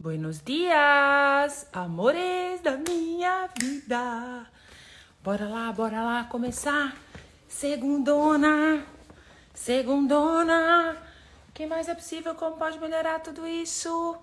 [0.00, 4.46] Buenos dias, amores da minha vida.
[5.22, 6.96] Bora lá, bora lá começar.
[7.46, 8.82] Segundona,
[9.52, 10.96] segundona.
[11.50, 12.34] O que mais é possível?
[12.34, 14.16] Como pode melhorar tudo isso?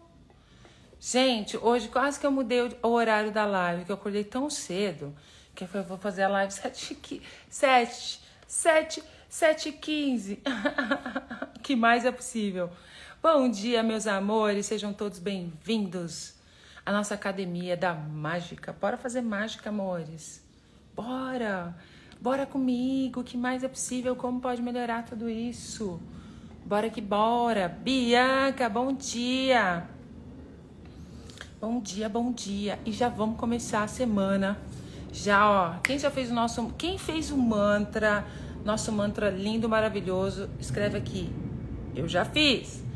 [0.99, 5.15] Gente, hoje quase que eu mudei o horário da live, que eu acordei tão cedo
[5.53, 7.21] que eu vou fazer a live 7,
[7.51, 10.41] 7, 7, 7 15.
[11.61, 12.71] que mais é possível?
[13.19, 16.35] Bom dia, meus amores, sejam todos bem-vindos
[16.85, 18.71] à nossa academia da mágica.
[18.71, 20.45] Bora fazer mágica, amores.
[20.95, 21.75] Bora!
[22.21, 24.15] Bora comigo, que mais é possível?
[24.15, 25.99] Como pode melhorar tudo isso?
[26.63, 27.67] Bora que bora!
[27.67, 29.89] Bianca, bom dia!
[31.59, 32.77] Bom dia, bom dia!
[32.85, 34.59] E já vamos começar a semana.
[35.11, 36.71] Já, ó, quem já fez o nosso.
[36.77, 38.23] Quem fez o mantra,
[38.63, 41.33] nosso mantra lindo, maravilhoso, escreve aqui.
[41.95, 42.86] Eu já fiz.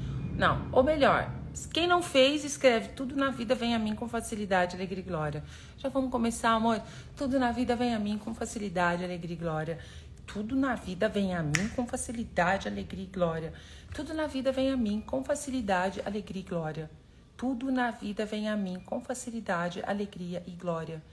[0.42, 1.32] Não, ou melhor,
[1.72, 5.44] quem não fez, escreve tudo na vida vem a mim com facilidade, alegria e glória.
[5.78, 6.82] Já vamos começar, amor?
[7.16, 9.78] Tudo na vida vem a mim com facilidade, alegria e glória.
[10.26, 13.54] Tudo na vida vem a mim com facilidade, alegria e glória.
[13.94, 16.90] Tudo na vida vem a mim com facilidade, alegria e glória.
[17.38, 21.04] Tudo na vida vem a mim com facilidade, alegria e glória.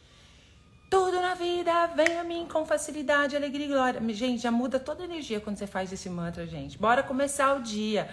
[0.91, 4.15] Tudo na vida vem a mim com facilidade, alegria e glória.
[4.15, 6.79] Gente, já muda toda a energia quando você faz esse mantra, gente.
[6.79, 8.09] Bora começar o dia.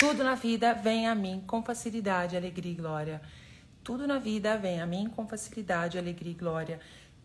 [0.00, 3.20] Tudo na vida vem a mim com facilidade, alegria e glória.
[3.84, 6.80] Tudo na vida vem a mim com facilidade, alegria e glória.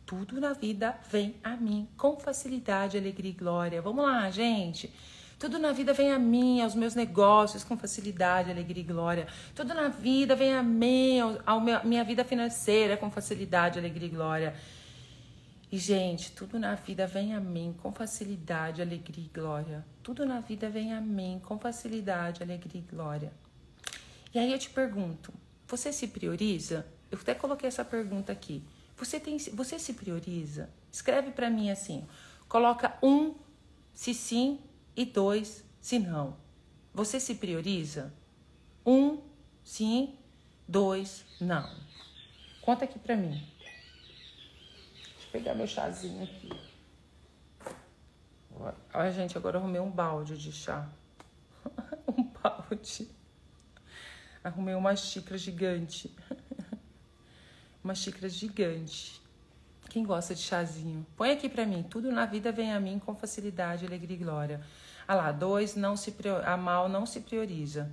[0.05, 3.81] Tudo na vida vem a mim com facilidade, alegria e glória.
[3.81, 4.93] Vamos lá, gente.
[5.39, 9.27] Tudo na vida vem a mim, aos meus negócios com facilidade, alegria e glória.
[9.55, 14.53] Tudo na vida vem a mim, à minha vida financeira com facilidade, alegria e glória.
[15.71, 19.85] E, gente, tudo na vida vem a mim com facilidade, alegria e glória.
[20.03, 23.33] Tudo na vida vem a mim com facilidade, alegria e glória.
[24.33, 25.33] E aí eu te pergunto,
[25.67, 26.85] você se prioriza?
[27.11, 28.63] Eu até coloquei essa pergunta aqui.
[28.97, 30.69] Você, tem, você se prioriza?
[30.91, 32.05] Escreve para mim assim:
[32.47, 33.33] coloca um
[33.93, 34.59] se sim
[34.95, 36.37] e dois se não.
[36.93, 38.13] Você se prioriza?
[38.85, 39.19] Um
[39.63, 40.15] sim,
[40.67, 41.67] dois não.
[42.61, 43.54] Conta aqui para mim
[45.35, 46.49] pegar meu chazinho aqui.
[48.93, 50.87] Olha, gente, agora eu arrumei um balde de chá.
[52.07, 53.09] um balde.
[54.41, 56.15] Arrumei uma xícara gigante.
[57.83, 59.21] uma xícara gigante.
[59.89, 61.05] Quem gosta de chazinho?
[61.17, 61.83] Põe aqui pra mim.
[61.83, 64.61] Tudo na vida vem a mim com facilidade, alegria e glória.
[65.05, 67.91] Ah lá, dois, não se a mal não se prioriza.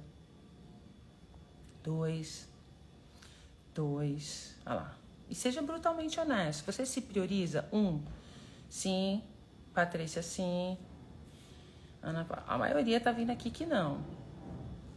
[1.83, 2.49] Dois.
[3.75, 4.57] Dois.
[4.65, 5.02] Ah lá.
[5.29, 6.65] E seja brutalmente honesto.
[6.65, 7.69] Você se prioriza?
[7.73, 8.03] Um,
[8.69, 9.23] sim.
[9.75, 10.77] Patrícia, sim.
[12.03, 14.05] Ana, a maioria tá vindo aqui que não.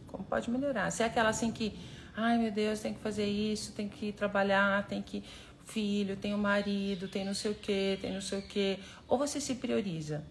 [0.06, 0.90] Como pode melhorar?
[0.90, 1.78] Se é aquela assim que,
[2.14, 5.24] ai meu Deus, tem que fazer isso, tem que trabalhar, tem que
[5.64, 8.78] filho, tem o marido, tem não sei o que, tem não sei o que.
[9.08, 10.24] Ou você se prioriza?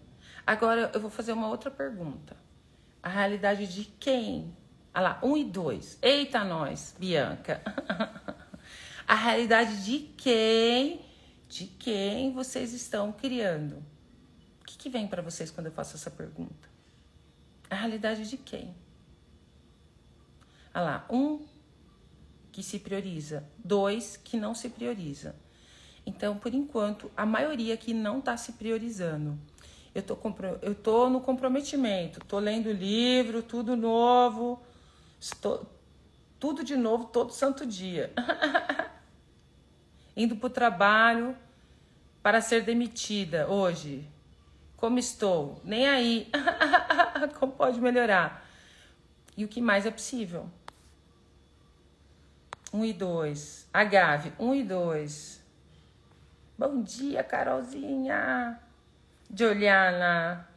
[0.46, 2.36] Agora eu vou fazer uma outra pergunta.
[3.02, 4.56] A realidade de quem?
[4.92, 5.98] Ah lá, um e dois.
[6.00, 7.60] Eita, nós, Bianca.
[9.06, 11.00] a realidade de quem,
[11.48, 13.76] de quem vocês estão criando.
[14.60, 16.68] O que, que vem para vocês quando eu faço essa pergunta?
[17.70, 18.74] A realidade de quem?
[20.74, 21.46] Olha lá, um
[22.50, 25.36] que se prioriza, dois que não se prioriza.
[26.04, 29.38] Então, por enquanto, a maioria que não está se priorizando.
[29.94, 30.18] Eu tô,
[30.62, 34.62] eu tô no comprometimento, tô lendo livro, tudo novo,
[35.18, 35.66] estou,
[36.38, 38.12] tudo de novo todo santo dia.
[40.16, 41.36] indo para o trabalho
[42.22, 44.08] para ser demitida hoje.
[44.76, 45.60] Como estou?
[45.62, 46.30] Nem aí.
[47.38, 48.44] Como pode melhorar?
[49.36, 50.48] E o que mais é possível?
[52.72, 53.68] Um e dois.
[53.72, 55.42] Agave, um e dois.
[56.58, 58.58] Bom dia, Carolzinha.
[59.32, 60.48] Juliana.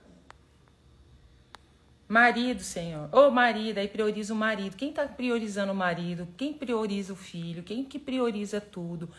[2.08, 3.08] Marido, Senhor.
[3.12, 4.75] Ô, oh, marido, aí prioriza o marido.
[4.75, 6.28] Quem tá priorizando o marido?
[6.36, 7.62] Quem prioriza o filho?
[7.62, 9.10] Quem que prioriza tudo?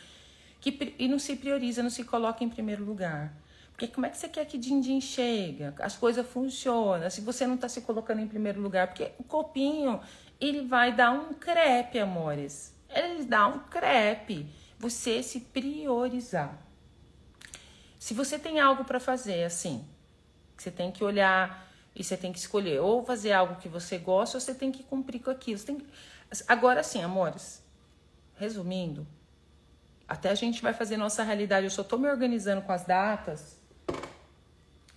[0.61, 3.33] Que, e não se prioriza, não se coloca em primeiro lugar.
[3.73, 5.75] Porque como é que você quer que din-din chega?
[5.79, 8.89] As coisas funcionam, se você não está se colocando em primeiro lugar.
[8.89, 10.01] Porque o copinho,
[10.39, 12.75] ele vai dar um crepe, amores.
[12.91, 14.47] Ele dá um crepe.
[14.79, 16.59] Você se priorizar.
[17.99, 19.83] Se você tem algo para fazer, assim,
[20.57, 24.37] você tem que olhar e você tem que escolher ou fazer algo que você gosta
[24.37, 25.59] ou você tem que cumprir com aquilo.
[25.59, 25.87] Que...
[26.47, 27.62] Agora sim, amores,
[28.37, 29.07] resumindo,
[30.11, 31.67] até a gente vai fazer nossa realidade.
[31.67, 33.57] Eu só estou me organizando com as datas.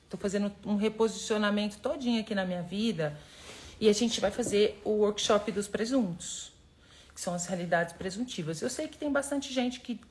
[0.06, 3.16] Estou fazendo um reposicionamento todinho aqui na minha vida.
[3.80, 6.52] E a gente vai fazer o workshop dos presuntos.
[7.14, 8.60] que são as realidades presuntivas.
[8.60, 10.02] Eu sei que tem bastante gente que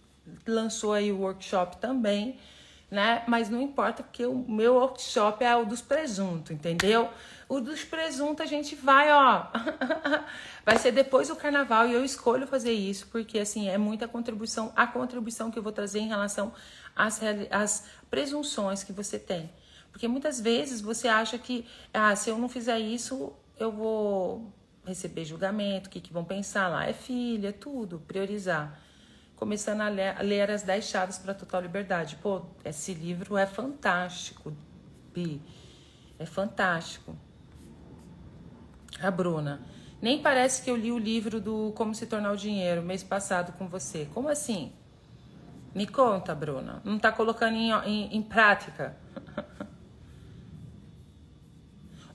[0.47, 2.39] lançou aí o workshop também,
[2.93, 3.25] né?
[3.27, 7.09] Mas não importa, porque o meu workshop é o dos presuntos, entendeu?
[7.49, 9.47] O dos presuntos a gente vai, ó.
[10.62, 14.71] vai ser depois do carnaval e eu escolho fazer isso, porque assim, é muita contribuição,
[14.77, 16.53] a contribuição que eu vou trazer em relação
[16.94, 17.19] às,
[17.50, 19.50] às presunções que você tem.
[19.91, 24.53] Porque muitas vezes você acha que, ah, se eu não fizer isso, eu vou
[24.85, 26.87] receber julgamento, o que, que vão pensar lá?
[26.87, 28.79] É filha, é tudo, priorizar.
[29.43, 32.15] Começando a ler, as 10 chaves para total liberdade.
[32.23, 34.56] Pô, esse livro é fantástico,
[35.12, 35.43] Bi.
[36.17, 37.17] É fantástico.
[39.00, 39.61] A Bruna.
[40.00, 43.50] Nem parece que eu li o livro do Como Se Tornar o Dinheiro mês passado
[43.59, 44.09] com você.
[44.15, 44.73] Como assim?
[45.75, 46.81] Me conta, Bruna.
[46.85, 48.97] Não tá colocando em, em, em prática?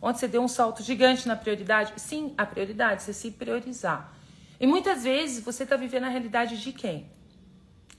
[0.02, 1.92] onde você deu um salto gigante na prioridade?
[1.98, 4.14] Sim, a prioridade, você se priorizar.
[4.62, 7.17] E muitas vezes você está vivendo a realidade de quem?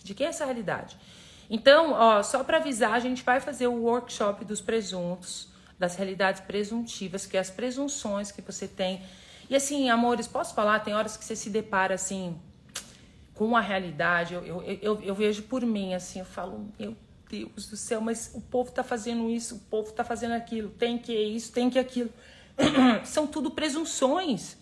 [0.09, 0.97] De quem é essa realidade?
[1.51, 6.41] Então, ó, só para avisar, a gente vai fazer o workshop dos presuntos, das realidades
[6.41, 9.03] presuntivas, que é as presunções que você tem.
[9.51, 10.81] E assim, amores, posso falar?
[10.81, 12.41] Tem horas que você se depara assim
[13.35, 14.33] com a realidade.
[14.33, 16.97] Eu, eu, eu, eu vejo por mim, assim, eu falo, meu
[17.29, 20.97] Deus do céu, mas o povo tá fazendo isso, o povo tá fazendo aquilo, tem
[20.97, 22.11] que isso, tem que aquilo.
[23.05, 24.57] São tudo presunções.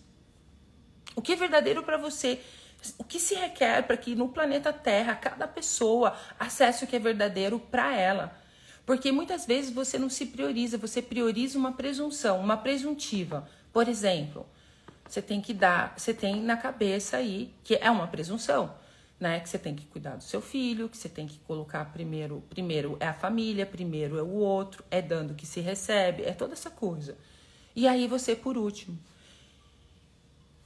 [1.15, 2.41] O que é verdadeiro para você?
[2.97, 6.99] O que se requer para que no planeta Terra cada pessoa acesse o que é
[6.99, 8.35] verdadeiro para ela?
[8.85, 13.49] Porque muitas vezes você não se prioriza, você prioriza uma presunção, uma presuntiva.
[13.73, 14.45] Por exemplo,
[15.07, 18.73] você tem que dar, você tem na cabeça aí que é uma presunção
[19.19, 19.39] né?
[19.39, 22.97] Que você tem que cuidar do seu filho, que você tem que colocar primeiro, primeiro
[22.99, 26.69] é a família, primeiro é o outro, é dando que se recebe, é toda essa
[26.69, 27.17] coisa.
[27.75, 28.97] E aí você por último.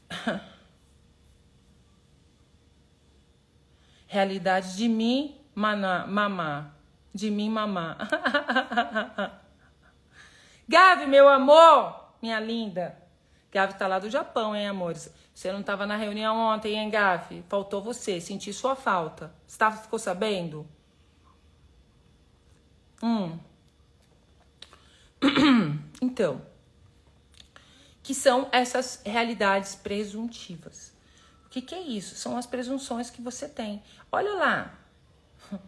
[4.12, 6.74] Realidade de mim, maná, mamá.
[7.14, 7.98] De mim, mamá.
[10.68, 13.02] Gavi, meu amor, minha linda.
[13.50, 15.10] Gavi tá lá do Japão, hein, amores?
[15.34, 17.42] Você não estava na reunião ontem, hein, Gafi?
[17.48, 19.34] Faltou você, senti sua falta.
[19.48, 20.68] Você tava, ficou sabendo?
[23.02, 23.40] Hum.
[26.04, 26.42] Então,
[28.04, 30.92] que são essas realidades presuntivas.
[31.46, 32.16] O que, que é isso?
[32.16, 33.84] São as presunções que você tem.
[34.12, 34.74] Olha lá.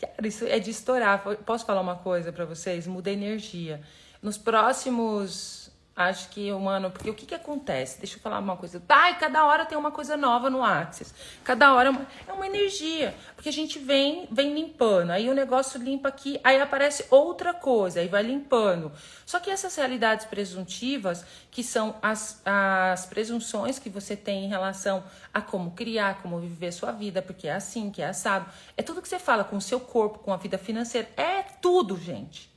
[0.00, 1.22] Cara, isso é de estourar.
[1.44, 2.86] Posso falar uma coisa para vocês?
[2.86, 3.80] Muda energia.
[4.20, 5.61] Nos próximos
[5.94, 7.98] Acho que, mano, porque o que que acontece?
[7.98, 8.82] Deixa eu falar uma coisa.
[8.88, 11.12] Ai, cada hora tem uma coisa nova no Axis.
[11.44, 13.14] Cada hora é uma, é uma energia.
[13.34, 15.10] Porque a gente vem, vem limpando.
[15.10, 18.90] Aí o negócio limpa aqui, aí aparece outra coisa, aí vai limpando.
[19.26, 25.04] Só que essas realidades presuntivas, que são as, as presunções que você tem em relação
[25.32, 28.46] a como criar, como viver sua vida, porque é assim, que é assado.
[28.78, 31.10] É tudo que você fala com o seu corpo, com a vida financeira.
[31.18, 32.50] É tudo, gente.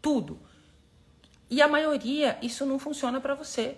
[0.00, 0.49] Tudo.
[1.50, 3.76] E a maioria, isso não funciona para você.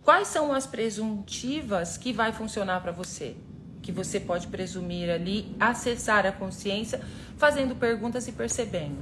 [0.00, 3.34] Quais são as presuntivas que vai funcionar para você?
[3.82, 7.00] Que você pode presumir ali, acessar a consciência,
[7.36, 8.98] fazendo perguntas e percebendo.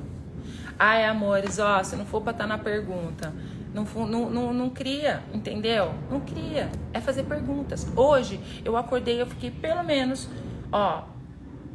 [0.78, 3.34] Ai, amores, ó, se não for para estar tá na pergunta,
[3.74, 5.94] não, não, não, não cria, entendeu?
[6.10, 6.70] Não cria.
[6.94, 7.86] É fazer perguntas.
[7.94, 10.30] Hoje eu acordei, eu fiquei pelo menos,
[10.72, 11.04] ó,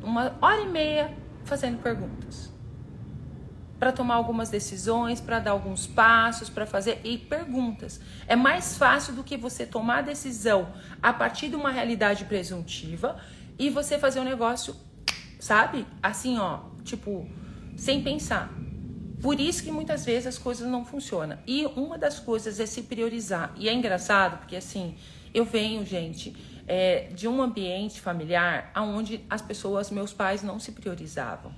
[0.01, 2.54] uma hora e meia fazendo perguntas
[3.85, 8.01] para tomar algumas decisões, para dar alguns passos, para fazer e perguntas.
[8.27, 10.73] É mais fácil do que você tomar a decisão
[11.03, 13.21] a partir de uma realidade presuntiva
[13.59, 14.75] e você fazer um negócio,
[15.39, 15.85] sabe?
[16.01, 17.29] Assim, ó, tipo,
[17.77, 18.51] sem pensar.
[19.21, 21.37] Por isso que muitas vezes as coisas não funcionam.
[21.45, 23.53] E uma das coisas é se priorizar.
[23.55, 24.95] E é engraçado porque assim,
[25.31, 26.35] eu venho, gente,
[26.67, 31.53] é, de um ambiente familiar onde as pessoas, meus pais, não se priorizavam.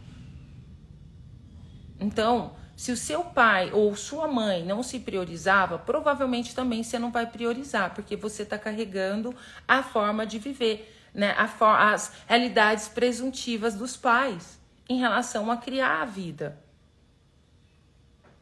[2.00, 7.12] Então, se o seu pai ou sua mãe não se priorizava, provavelmente também você não
[7.12, 9.36] vai priorizar, porque você está carregando
[9.68, 11.36] a forma de viver, né?
[11.60, 16.58] as realidades presuntivas dos pais em relação a criar a vida.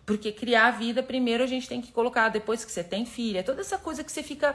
[0.06, 3.42] Porque criar a vida, primeiro a gente tem que colocar, depois que você tem filha,
[3.42, 4.54] toda essa coisa que você fica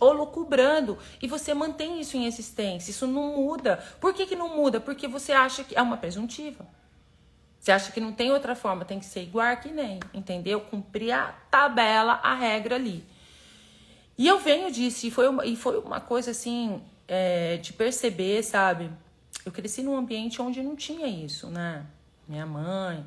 [0.00, 2.92] holocubrando e você mantém isso em existência.
[2.92, 3.84] Isso não muda.
[4.00, 4.80] Por que, que não muda?
[4.80, 6.66] Porque você acha que é uma presuntiva.
[7.66, 10.60] Você acha que não tem outra forma, tem que ser igual que nem, entendeu?
[10.60, 13.04] Cumprir a tabela, a regra ali.
[14.16, 18.44] E eu venho disso, e foi uma, e foi uma coisa assim, é, de perceber,
[18.44, 18.88] sabe?
[19.44, 21.84] Eu cresci num ambiente onde não tinha isso, né?
[22.28, 23.04] Minha mãe,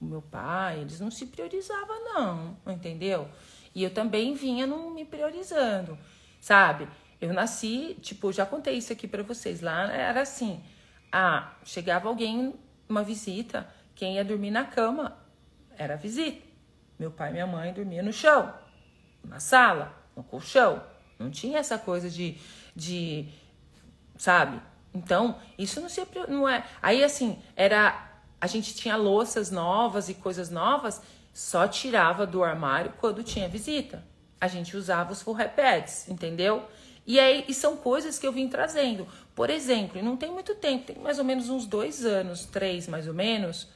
[0.00, 3.28] meu pai, eles não se priorizavam, não, entendeu?
[3.74, 5.98] E eu também vinha não me priorizando,
[6.40, 6.88] sabe?
[7.20, 9.60] Eu nasci, tipo, já contei isso aqui para vocês.
[9.60, 10.64] Lá era assim:
[11.12, 12.54] ah, chegava alguém,
[12.88, 13.68] uma visita,
[14.00, 15.14] quem ia dormir na cama
[15.76, 16.40] era a visita.
[16.98, 18.50] Meu pai e minha mãe dormiam no chão,
[19.22, 20.82] na sala, no colchão.
[21.18, 22.38] Não tinha essa coisa de,
[22.74, 23.28] de
[24.16, 24.58] sabe?
[24.94, 26.64] Então, isso não se não é.
[26.80, 31.02] Aí assim, era a gente tinha louças novas e coisas novas,
[31.34, 34.02] só tirava do armário quando tinha visita.
[34.40, 36.64] A gente usava os full repads, entendeu?
[37.06, 39.06] E aí e são coisas que eu vim trazendo.
[39.34, 43.06] Por exemplo, não tem muito tempo, tem mais ou menos uns dois anos, três mais
[43.06, 43.68] ou menos,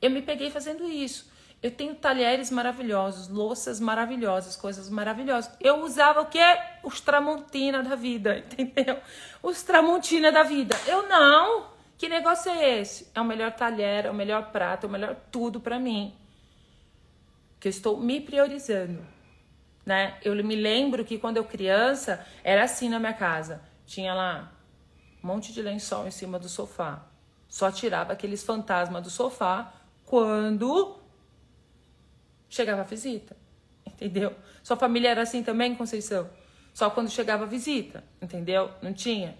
[0.00, 1.30] eu me peguei fazendo isso.
[1.60, 5.50] Eu tenho talheres maravilhosos, louças maravilhosas, coisas maravilhosas.
[5.60, 6.44] Eu usava o quê?
[6.84, 8.98] Os tramontina da vida, entendeu?
[9.42, 10.76] Os tramontina da vida.
[10.86, 11.66] Eu não.
[11.96, 13.10] Que negócio é esse?
[13.12, 16.14] É o melhor talher, é o melhor prato, é o melhor tudo para mim.
[17.58, 19.04] Que eu estou me priorizando
[19.88, 20.18] né?
[20.22, 23.62] Eu me lembro que quando eu criança era assim na minha casa.
[23.86, 24.52] Tinha lá
[25.24, 27.06] um monte de lençol em cima do sofá.
[27.48, 29.72] Só tirava aqueles fantasmas do sofá
[30.08, 30.98] quando
[32.48, 33.36] chegava a visita.
[33.86, 34.34] Entendeu?
[34.62, 36.30] Sua família era assim também, Conceição?
[36.72, 38.70] Só quando chegava a visita, entendeu?
[38.80, 39.36] Não tinha.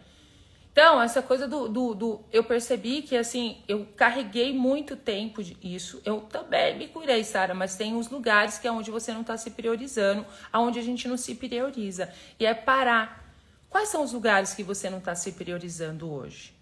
[0.72, 6.02] Então, essa coisa do, do, do, Eu percebi que, assim, eu carreguei muito tempo isso.
[6.04, 9.36] Eu também me curei, Sara, mas tem uns lugares que é onde você não está
[9.36, 12.12] se priorizando, aonde a gente não se prioriza.
[12.38, 13.34] E é parar.
[13.70, 16.54] Quais são os lugares que você não está se priorizando hoje?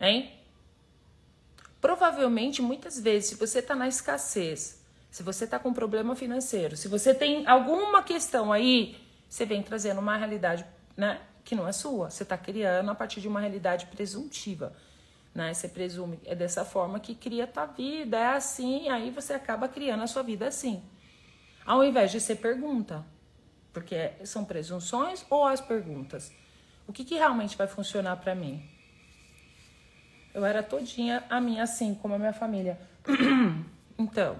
[0.00, 0.37] Hein?
[1.80, 6.88] Provavelmente, muitas vezes, se você está na escassez, se você está com problema financeiro, se
[6.88, 8.96] você tem alguma questão aí,
[9.28, 10.64] você vem trazendo uma realidade,
[10.96, 11.20] né?
[11.44, 12.10] que não é sua.
[12.10, 14.74] Você está criando a partir de uma realidade presuntiva.
[15.34, 15.54] Né?
[15.54, 19.68] Você presume, é dessa forma que cria a tua vida, é assim, aí você acaba
[19.68, 20.82] criando a sua vida assim.
[21.64, 23.04] Ao invés de ser pergunta.
[23.72, 26.32] Porque são presunções ou as perguntas?
[26.86, 28.68] O que, que realmente vai funcionar para mim?
[30.34, 32.78] Eu era todinha a minha assim, como a minha família.
[33.98, 34.36] então,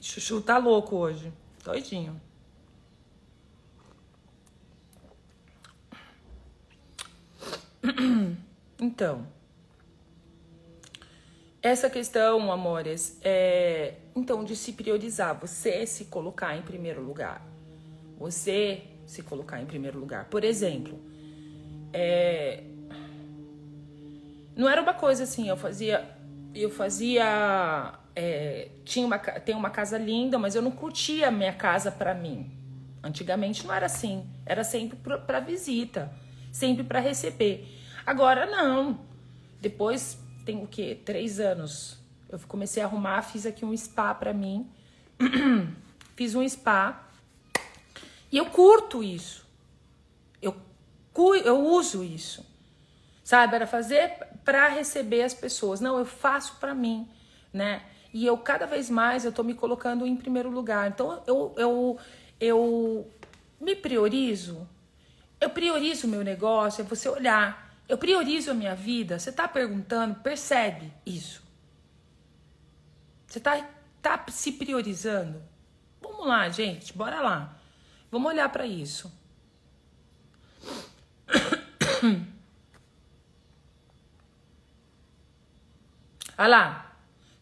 [0.00, 1.32] Chuchu tá louco hoje.
[1.64, 2.20] Doidinho.
[8.80, 9.26] Então,
[11.60, 17.44] essa questão, amores, é então de se priorizar, você se colocar em primeiro lugar.
[18.16, 20.26] Você se colocar em primeiro lugar.
[20.26, 21.00] Por exemplo,
[21.94, 22.62] é,
[24.54, 26.16] não era uma coisa assim, eu fazia
[26.54, 31.52] eu fazia é, tinha uma, tem uma casa linda, mas eu não curtia a minha
[31.52, 32.50] casa para mim.
[33.02, 36.12] Antigamente não era assim, era sempre para visita,
[36.52, 37.66] sempre para receber.
[38.04, 39.00] Agora não.
[39.60, 41.98] Depois tem o que três anos.
[42.28, 44.68] Eu comecei a arrumar, fiz aqui um spa para mim,
[46.14, 47.07] fiz um spa
[48.30, 49.46] e eu curto isso.
[50.40, 50.54] Eu
[51.44, 52.46] eu uso isso,
[53.24, 53.56] sabe?
[53.56, 55.80] Era fazer para receber as pessoas.
[55.80, 57.08] Não, eu faço para mim,
[57.52, 57.82] né?
[58.12, 60.88] E eu cada vez mais eu tô me colocando em primeiro lugar.
[60.88, 61.98] Então eu, eu,
[62.40, 63.10] eu
[63.60, 64.68] me priorizo.
[65.40, 67.76] Eu priorizo o meu negócio, é você olhar.
[67.88, 69.18] Eu priorizo a minha vida.
[69.18, 71.42] Você tá perguntando, percebe isso.
[73.26, 73.68] Você tá,
[74.00, 75.42] tá se priorizando.
[76.00, 77.57] Vamos lá, gente, bora lá.
[78.10, 79.12] Vamos olhar para isso.
[86.38, 86.88] Olha lá.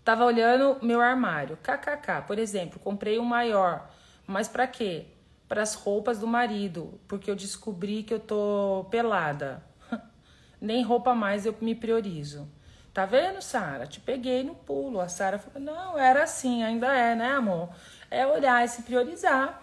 [0.06, 1.56] Tava olhando meu armário.
[1.56, 3.90] KKK, por exemplo, comprei um maior.
[4.24, 5.06] Mas para quê?
[5.48, 9.64] Para as roupas do marido, porque eu descobri que eu tô pelada.
[10.60, 12.48] Nem roupa mais eu me priorizo.
[12.94, 13.84] Tá vendo, Sara?
[13.86, 15.00] Te peguei no pulo.
[15.00, 17.68] A Sara falou: "Não, era assim, ainda é, né, amor?
[18.08, 19.60] É olhar e se priorizar."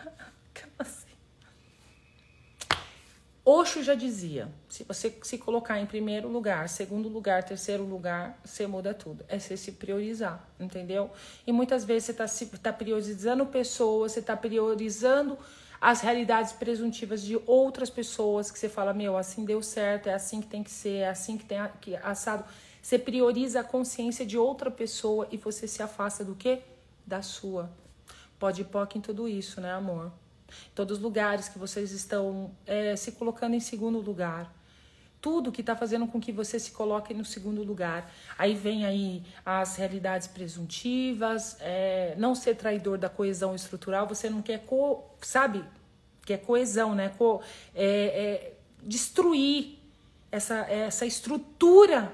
[3.51, 8.67] Oxo já dizia: se você se colocar em primeiro lugar, segundo lugar, terceiro lugar, você
[8.67, 9.25] muda tudo.
[9.27, 11.09] É você se priorizar, entendeu?
[11.47, 15.35] E muitas vezes você está tá priorizando pessoas, você está priorizando
[15.81, 20.41] as realidades presuntivas de outras pessoas que você fala: meu, assim deu certo, é assim
[20.41, 22.45] que tem que ser, é assim que tem que assado.
[22.79, 26.61] Você prioriza a consciência de outra pessoa e você se afasta do quê?
[27.03, 27.67] Da sua.
[28.39, 30.11] Pode ir em tudo isso, né, amor?
[30.73, 34.53] todos os lugares que vocês estão é, se colocando em segundo lugar.
[35.21, 38.09] Tudo que está fazendo com que você se coloque no segundo lugar.
[38.37, 44.07] Aí vem aí as realidades presuntivas, é, não ser traidor da coesão estrutural.
[44.07, 45.65] Você não quer, co, sabe?
[46.25, 47.09] Quer coesão, né?
[47.09, 47.41] Co,
[47.75, 49.77] é, é, destruir
[50.31, 52.13] essa, essa estrutura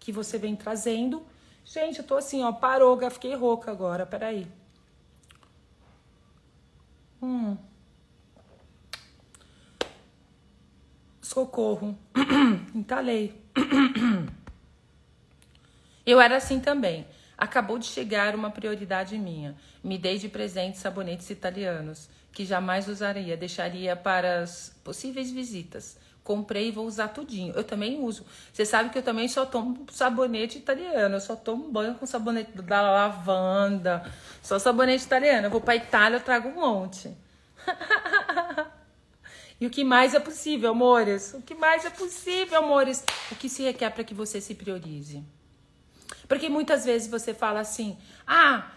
[0.00, 1.22] que você vem trazendo.
[1.64, 4.44] Gente, eu tô assim, ó, parou, fiquei rouca agora, peraí.
[7.22, 7.56] Hum.
[11.20, 11.96] Socorro.
[12.74, 13.40] Entalei.
[16.04, 17.06] Eu era assim também.
[17.36, 19.54] Acabou de chegar uma prioridade minha.
[19.82, 25.98] Me dei de presente sabonetes italianos, que jamais usaria, deixaria para as possíveis visitas.
[26.22, 27.54] Comprei e vou usar tudinho.
[27.54, 28.26] Eu também uso.
[28.52, 31.16] Você sabe que eu também só tomo sabonete italiano.
[31.16, 34.04] Eu só tomo banho com sabonete da lavanda.
[34.42, 35.46] Só sabonete italiano.
[35.46, 37.16] Eu vou para Itália, eu trago um monte.
[39.60, 41.34] e o que mais é possível, amores?
[41.34, 43.04] O que mais é possível, amores?
[43.32, 45.24] O que se requer para que você se priorize?
[46.28, 48.70] Porque muitas vezes você fala assim: ah,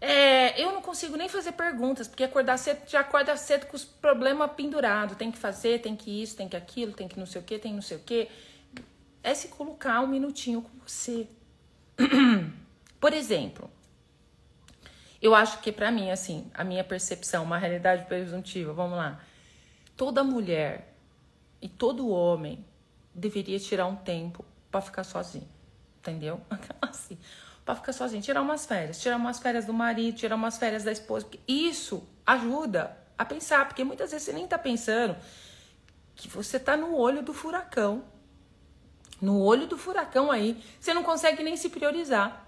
[0.00, 3.84] é, eu não consigo nem fazer perguntas, porque acordar cedo já acorda cedo com os
[3.84, 5.16] problemas pendurados.
[5.16, 7.58] Tem que fazer, tem que isso, tem que aquilo, tem que não sei o que,
[7.58, 8.28] tem não sei o que.
[9.22, 11.26] É se colocar um minutinho com você.
[13.00, 13.70] Por exemplo,
[15.20, 19.20] eu acho que para mim, assim, a minha percepção, uma realidade presuntiva, vamos lá.
[19.96, 20.94] Toda mulher
[21.62, 22.64] e todo homem
[23.14, 25.48] deveria tirar um tempo para ficar sozinho
[26.04, 26.40] entendeu?
[26.82, 27.18] assim,
[27.64, 30.92] para ficar sozinho, tirar umas férias, tirar umas férias do marido, tirar umas férias da
[30.92, 35.16] esposa, porque isso ajuda a pensar, porque muitas vezes você nem tá pensando
[36.14, 38.04] que você tá no olho do furacão.
[39.20, 42.44] No olho do furacão aí, você não consegue nem se priorizar.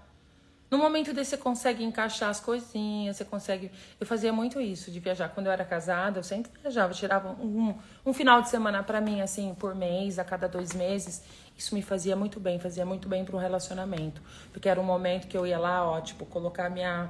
[0.69, 3.71] No momento desse você consegue encaixar as coisinhas, você consegue.
[3.99, 5.29] Eu fazia muito isso de viajar.
[5.29, 7.73] Quando eu era casada, eu sempre viajava, tirava um,
[8.05, 11.23] um final de semana para mim, assim, por mês, a cada dois meses.
[11.57, 14.21] Isso me fazia muito bem, fazia muito bem para um relacionamento.
[14.53, 17.09] Porque era um momento que eu ia lá, ó, tipo, colocar minha,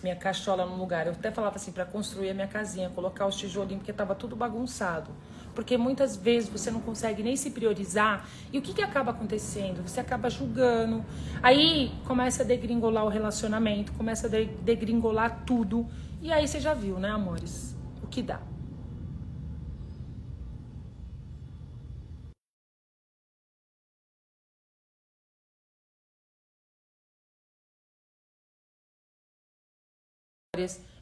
[0.00, 1.06] minha cachola no lugar.
[1.06, 4.36] Eu até falava assim, para construir a minha casinha, colocar os tijolinhos, porque tava tudo
[4.36, 5.10] bagunçado.
[5.54, 8.28] Porque muitas vezes você não consegue nem se priorizar.
[8.52, 9.82] E o que, que acaba acontecendo?
[9.82, 11.04] Você acaba julgando.
[11.42, 15.88] Aí começa a degringolar o relacionamento, começa a degringolar tudo.
[16.22, 17.76] E aí você já viu, né, amores?
[18.00, 18.40] O que dá.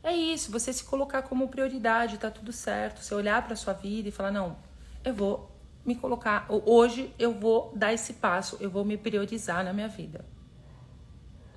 [0.02, 3.02] É isso, você se colocar como prioridade, tá tudo certo.
[3.02, 4.56] Você olhar para sua vida e falar: não,
[5.04, 5.50] eu vou
[5.84, 10.24] me colocar, hoje eu vou dar esse passo, eu vou me priorizar na minha vida.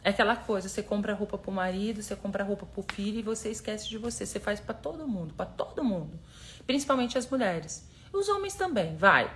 [0.03, 3.51] É aquela coisa, você compra roupa pro marido, você compra roupa pro filho e você
[3.51, 4.25] esquece de você.
[4.25, 6.19] Você faz para todo mundo, para todo mundo.
[6.65, 7.87] Principalmente as mulheres.
[8.11, 9.31] Os homens também, vai.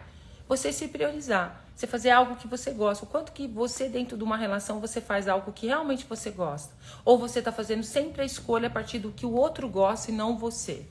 [0.48, 1.65] Você se priorizar.
[1.76, 3.04] Você fazer algo que você gosta.
[3.04, 6.74] O quanto que você, dentro de uma relação, você faz algo que realmente você gosta.
[7.04, 10.14] Ou você está fazendo sempre a escolha a partir do que o outro gosta e
[10.14, 10.86] não você.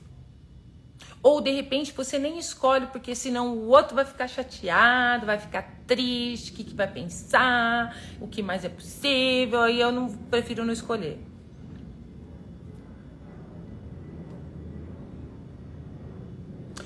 [1.23, 5.63] Ou de repente você nem escolhe, porque senão o outro vai ficar chateado, vai ficar
[5.87, 10.63] triste, o que, que vai pensar, o que mais é possível, aí eu não prefiro
[10.63, 11.19] não escolher.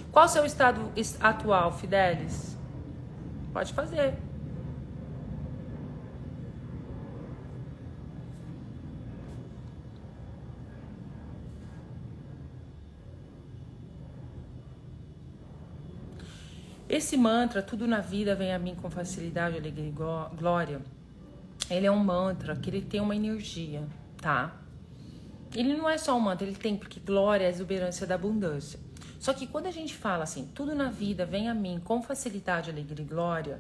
[0.09, 2.58] Qual o seu estado atual, Fidelis?
[3.53, 4.17] Pode fazer.
[16.89, 19.91] Esse mantra, tudo na vida vem a mim com facilidade, alegria e
[20.35, 20.81] glória.
[21.69, 24.59] Ele é um mantra que ele tem uma energia, tá?
[25.55, 28.79] Ele não é só um mantra, ele tem porque glória é a exuberância da abundância.
[29.19, 32.71] Só que quando a gente fala assim, tudo na vida vem a mim com facilidade,
[32.71, 33.59] alegria e glória,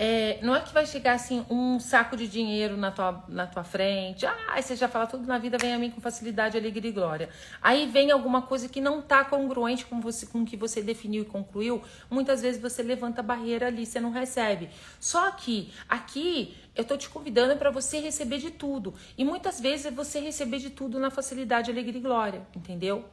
[0.00, 3.64] é, não é que vai chegar assim um saco de dinheiro na tua, na tua
[3.64, 6.94] frente, ah, você já fala tudo na vida vem a mim com facilidade, alegria e
[6.94, 7.28] glória.
[7.60, 11.22] Aí vem alguma coisa que não tá congruente com você com o que você definiu
[11.22, 14.70] e concluiu, muitas vezes você levanta a barreira ali, você não recebe.
[15.00, 18.94] Só que aqui eu tô te convidando para você receber de tudo.
[19.16, 23.04] E muitas vezes é você receber de tudo na facilidade, alegria e glória, entendeu?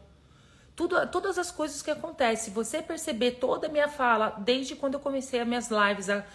[0.76, 2.54] Tudo, todas as coisas que acontecem.
[2.54, 6.26] Você perceber toda a minha fala, desde quando eu comecei as minhas lives, a,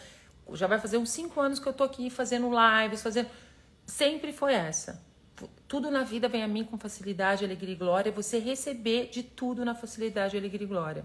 [0.55, 3.29] já vai fazer uns cinco anos que eu tô aqui fazendo lives, fazendo.
[3.85, 5.05] Sempre foi essa.
[5.69, 8.13] Tudo na vida vem a mim com facilidade, alegria e glória.
[8.13, 11.05] Você receber de tudo na facilidade, alegria e glória.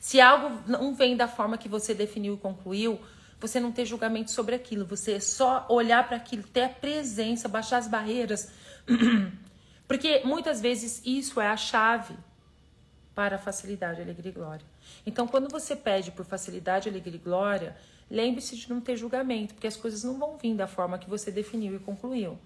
[0.00, 3.00] Se algo não vem da forma que você definiu e concluiu,
[3.40, 4.84] você não ter julgamento sobre aquilo.
[4.86, 8.50] Você só olhar para aquilo, ter a presença, baixar as barreiras.
[9.86, 12.14] Porque muitas vezes isso é a chave
[13.18, 14.64] para facilidade, alegria e glória.
[15.04, 17.76] Então, quando você pede por facilidade, alegria e glória,
[18.08, 21.32] lembre-se de não ter julgamento, porque as coisas não vão vir da forma que você
[21.32, 22.38] definiu e concluiu.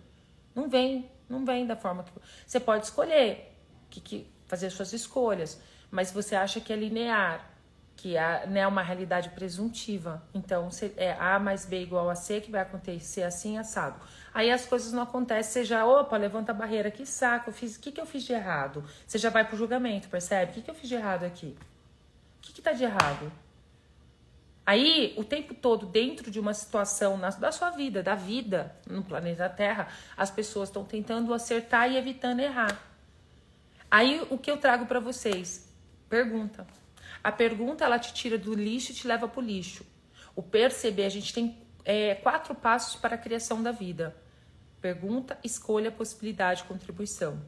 [0.54, 2.10] Não vem, não vem da forma que
[2.46, 3.54] você pode escolher,
[3.90, 7.50] que, que fazer suas escolhas, mas você acha que é linear,
[7.94, 10.22] que é né, uma realidade presuntiva.
[10.32, 14.00] Então, é A mais B igual a C, que vai acontecer assim, assado.
[14.34, 17.92] Aí as coisas não acontecem, você já, opa, levanta a barreira, que saco, o que,
[17.92, 18.82] que eu fiz de errado?
[19.06, 20.52] Você já vai pro julgamento, percebe?
[20.52, 21.56] O que, que eu fiz de errado aqui?
[22.38, 23.30] O que, que tá de errado?
[24.64, 29.02] Aí, o tempo todo, dentro de uma situação na, da sua vida, da vida no
[29.02, 32.80] planeta Terra, as pessoas estão tentando acertar e evitando errar.
[33.90, 35.68] Aí, o que eu trago para vocês?
[36.08, 36.66] Pergunta.
[37.22, 39.84] A pergunta, ela te tira do lixo e te leva pro lixo.
[40.34, 44.16] O perceber, a gente tem é, quatro passos para a criação da vida.
[44.82, 47.40] Pergunta, escolha, possibilidade, contribuição.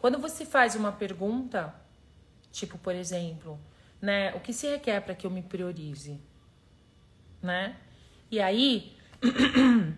[0.00, 1.74] Quando você faz uma pergunta,
[2.52, 3.58] tipo, por exemplo,
[4.00, 6.20] né, o que se requer para que eu me priorize,
[7.42, 7.76] né?
[8.30, 8.96] E aí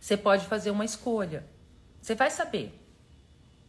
[0.00, 1.46] você pode fazer uma escolha.
[2.02, 2.76] Você vai saber.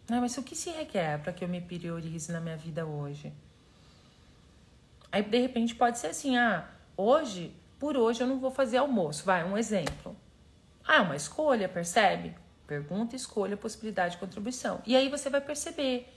[0.09, 3.31] Né, mas o que se requer para que eu me priorize na minha vida hoje?
[5.11, 9.23] Aí de repente pode ser assim, ah, hoje por hoje eu não vou fazer almoço.
[9.23, 10.15] Vai, um exemplo.
[10.87, 12.33] Ah, é uma escolha, percebe?
[12.65, 14.81] Pergunta, escolha, possibilidade de contribuição.
[14.85, 16.07] E aí você vai perceber.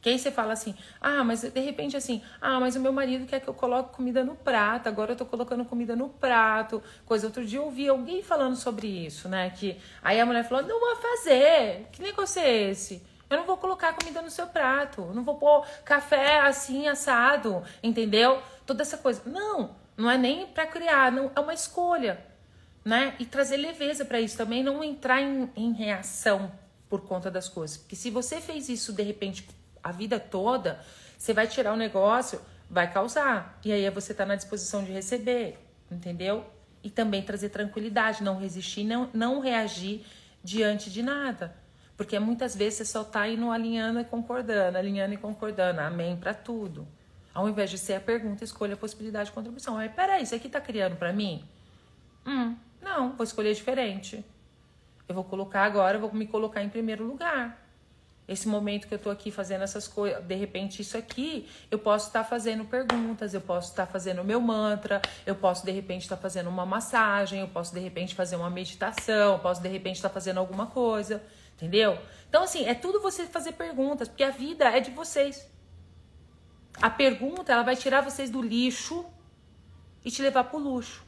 [0.00, 3.24] Que aí você fala assim, ah, mas de repente assim, ah, mas o meu marido
[3.26, 6.82] quer que eu coloque comida no prato, agora eu tô colocando comida no prato.
[7.04, 9.50] Coisa, outro dia eu ouvi alguém falando sobre isso, né?
[9.50, 11.88] Que aí a mulher falou, não vou fazer.
[11.92, 13.00] Que negócio é esse?
[13.30, 18.42] Eu não vou colocar comida no seu prato, não vou pôr café assim, assado, entendeu?
[18.66, 19.22] Toda essa coisa.
[19.24, 22.22] Não, não é nem para criar, não é uma escolha,
[22.84, 23.14] né?
[23.18, 26.50] E trazer leveza para isso também, não entrar em, em reação
[26.88, 27.76] por conta das coisas.
[27.76, 29.48] Porque se você fez isso de repente
[29.82, 30.80] a vida toda,
[31.16, 33.58] você vai tirar o negócio, vai causar.
[33.64, 35.58] E aí você tá na disposição de receber,
[35.90, 36.44] entendeu?
[36.82, 40.04] E também trazer tranquilidade, não resistir, não, não reagir
[40.42, 41.54] diante de nada.
[41.96, 45.80] Porque muitas vezes você só tá indo alinhando e concordando, alinhando e concordando.
[45.80, 46.86] Amém para tudo.
[47.34, 49.78] Ao invés de ser a pergunta, escolha a possibilidade de contribuição.
[49.78, 51.44] Aí, peraí, isso aqui tá criando para mim?
[52.26, 54.24] Hum, não, vou escolher diferente.
[55.08, 57.62] Eu vou colocar agora, vou me colocar em primeiro lugar.
[58.26, 62.06] Esse momento que eu tô aqui fazendo essas coisas, de repente isso aqui, eu posso
[62.06, 66.02] estar tá fazendo perguntas, eu posso estar tá fazendo meu mantra, eu posso de repente
[66.02, 69.68] estar tá fazendo uma massagem, eu posso de repente fazer uma meditação, eu posso de
[69.68, 71.22] repente estar tá fazendo alguma coisa,
[71.56, 71.98] entendeu?
[72.28, 75.50] Então assim, é tudo você fazer perguntas, porque a vida é de vocês.
[76.80, 79.04] A pergunta, ela vai tirar vocês do lixo
[80.04, 81.04] e te levar para o luxo.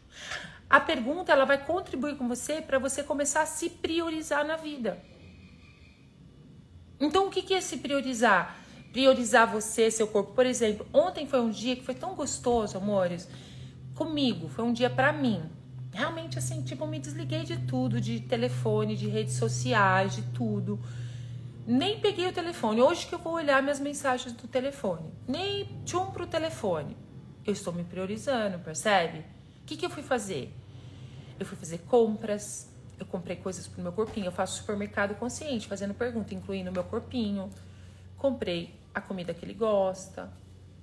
[0.75, 4.99] A pergunta, ela vai contribuir com você para você começar a se priorizar na vida.
[6.99, 8.57] Então, o que é se priorizar?
[8.91, 10.33] Priorizar você, seu corpo.
[10.33, 13.29] Por exemplo, ontem foi um dia que foi tão gostoso, amores,
[13.95, 14.49] comigo.
[14.49, 15.45] Foi um dia para mim.
[15.93, 20.81] Realmente, assim, tipo, me desliguei de tudo, de telefone, de redes sociais, de tudo
[21.67, 22.83] nem peguei o telefone.
[22.83, 25.11] Hoje que eu vou olhar minhas mensagens do telefone.
[25.27, 26.95] Nem tchum pro telefone.
[27.47, 29.21] Eu estou me priorizando, percebe?
[29.63, 30.53] O que, que eu fui fazer?
[31.39, 32.71] Eu fui fazer compras.
[32.99, 34.27] Eu comprei coisas pro meu corpinho.
[34.27, 37.51] Eu faço supermercado consciente, fazendo pergunta, incluindo o meu corpinho.
[38.17, 40.33] Comprei a comida que ele gosta.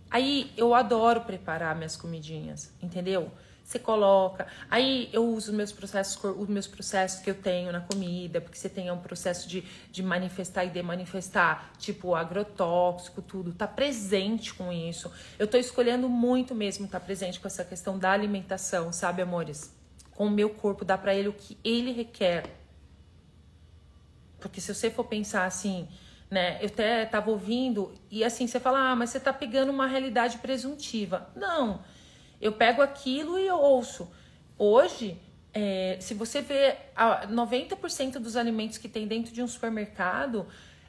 [0.10, 3.32] Aí eu adoro preparar minhas comidinhas, entendeu?
[3.72, 4.48] você coloca.
[4.70, 8.68] Aí eu uso meus processos, os meus processos que eu tenho na comida, porque você
[8.68, 15.12] tem um processo de, de manifestar e demanifestar, tipo agrotóxico, tudo, tá presente com isso.
[15.40, 19.74] Eu tô escolhendo muito mesmo estar tá presente com essa questão da alimentação, sabe, amores?
[20.22, 22.44] Com o meu corpo, dá para ele o que ele requer.
[24.40, 25.88] Porque se você for pensar assim,
[26.30, 26.60] né?
[26.62, 30.38] Eu até tava ouvindo e assim, você fala: "Ah, mas você tá pegando uma realidade
[30.38, 31.28] presuntiva".
[31.36, 31.84] Não.
[32.40, 34.12] Eu pego aquilo e eu ouço.
[34.60, 35.20] Hoje,
[35.56, 36.78] é, se você vê
[37.28, 40.46] 90% dos alimentos que tem dentro de um supermercado,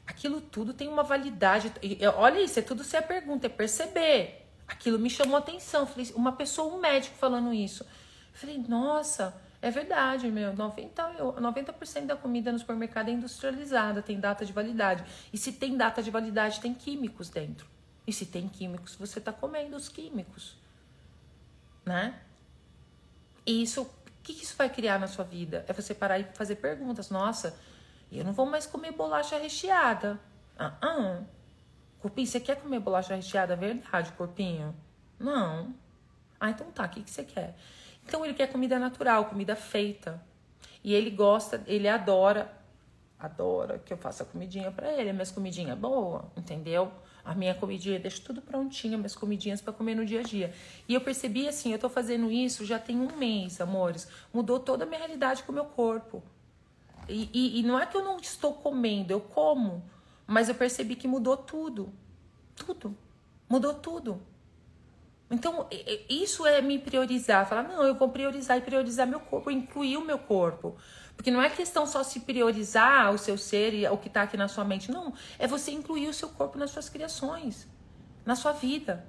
[0.07, 1.73] aquilo tudo tem uma validade.
[2.19, 4.47] olha isso, é tudo se a pergunta, é perceber.
[4.69, 5.87] Aquilo me chamou atenção.
[5.87, 7.83] Falei, uma pessoa, um médico falando isso.
[8.33, 10.53] Falei, nossa, é verdade, meu.
[10.55, 15.05] 90%, 90 da comida no supermercado é industrializada, tem data de validade.
[15.33, 17.67] E se tem data de validade, tem químicos dentro.
[18.07, 20.61] E se tem químicos, você está comendo os químicos
[21.85, 22.15] né?
[23.45, 23.91] E isso, o
[24.23, 25.65] que, isso vai criar na sua vida?
[25.69, 27.11] É você parar e fazer perguntas.
[27.11, 27.59] Nossa,
[28.11, 30.19] eu não vou mais comer bolacha recheada.
[30.59, 31.23] Ah, ah.
[32.01, 33.57] Corpinho, você quer comer bolacha recheada?
[33.57, 34.75] Verdade, corpinho?
[35.19, 35.75] Não.
[36.39, 37.57] Ah, então tá, o que, que você quer?
[38.07, 40.23] Então ele quer comida natural, comida feita.
[40.83, 42.53] E ele gosta, ele adora,
[43.19, 45.13] adora que eu faça comidinha para ele.
[45.13, 46.93] Minhas comidinhas boa, entendeu?
[47.25, 50.53] a minha comidinha, deixo tudo prontinho, minhas comidinhas para comer no dia a dia.
[50.89, 54.09] E eu percebi assim, eu tô fazendo isso já tem um mês, amores.
[54.33, 56.23] Mudou toda a minha realidade com o meu corpo.
[57.09, 59.83] E, e, e não é que eu não estou comendo, eu como.
[60.27, 61.93] Mas eu percebi que mudou tudo.
[62.57, 62.97] Tudo.
[63.49, 64.21] Mudou tudo.
[65.33, 65.67] Então,
[66.11, 67.49] isso é me priorizar.
[67.49, 70.77] Falar, não, eu vou priorizar e priorizar meu corpo, incluir o meu corpo.
[71.17, 74.37] Porque não é questão só se priorizar o seu ser e o que está aqui
[74.37, 74.93] na sua mente.
[74.93, 77.67] Não, é você incluir o seu corpo nas suas criações,
[78.27, 79.07] na sua vida.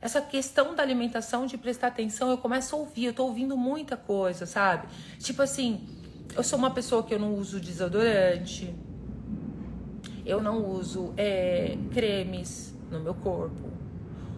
[0.00, 3.94] Essa questão da alimentação, de prestar atenção, eu começo a ouvir, eu tô ouvindo muita
[3.94, 4.88] coisa, sabe?
[5.18, 5.86] Tipo assim,
[6.34, 8.74] eu sou uma pessoa que eu não uso desodorante,
[10.24, 13.81] eu não uso é, cremes no meu corpo.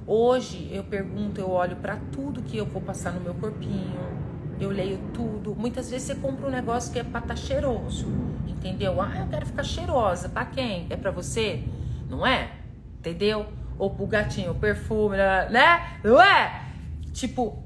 [0.07, 4.25] Hoje eu pergunto, eu olho para tudo que eu vou passar no meu corpinho
[4.61, 5.55] eu leio tudo.
[5.55, 8.07] Muitas vezes você compra um negócio que é pra estar tá cheiroso,
[8.47, 9.01] entendeu?
[9.01, 10.29] Ah, eu quero ficar cheirosa.
[10.29, 10.87] Pra quem?
[10.91, 11.65] É pra você?
[12.09, 12.53] Não é?
[12.99, 13.47] Entendeu?
[13.79, 15.99] Ou pro gatinho, perfume, né?
[16.03, 16.65] Não é?
[17.13, 17.63] Tipo,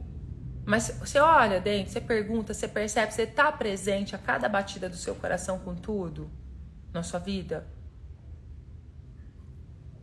[0.65, 4.97] mas você olha dentro, você pergunta, você percebe, você tá presente a cada batida do
[4.97, 6.31] seu coração com tudo
[6.93, 7.67] na sua vida?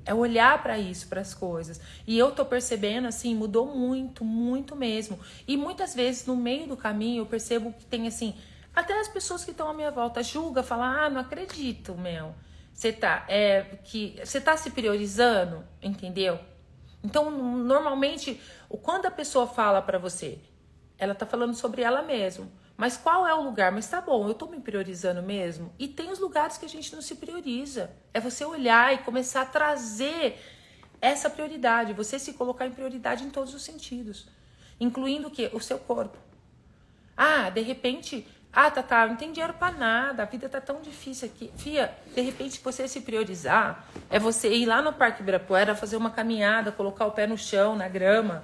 [0.05, 1.81] É olhar para isso, para as coisas.
[2.05, 5.19] E eu tô percebendo, assim, mudou muito, muito mesmo.
[5.47, 8.35] E muitas vezes, no meio do caminho, eu percebo que tem, assim,
[8.75, 12.35] até as pessoas que estão à minha volta julga, fala, ah, não acredito, meu.
[12.73, 16.39] Você tá, é, que, você tá se priorizando, entendeu?
[17.01, 18.39] Então, normalmente,
[18.81, 20.39] quando a pessoa fala para você,
[20.97, 22.47] ela tá falando sobre ela mesma.
[22.77, 23.71] Mas qual é o lugar?
[23.71, 25.73] Mas tá bom, eu tô me priorizando mesmo?
[25.79, 27.89] E tem os lugares que a gente não se prioriza.
[28.13, 30.37] É você olhar e começar a trazer
[31.01, 34.27] essa prioridade, você se colocar em prioridade em todos os sentidos,
[34.79, 35.49] incluindo o quê?
[35.53, 36.17] O seu corpo.
[37.15, 40.81] Ah, de repente, ah, tá, tá, não tem dinheiro para nada, a vida tá tão
[40.81, 41.51] difícil aqui.
[41.57, 46.09] Fia, de repente você se priorizar é você ir lá no Parque Ibirapuera fazer uma
[46.09, 48.43] caminhada, colocar o pé no chão, na grama,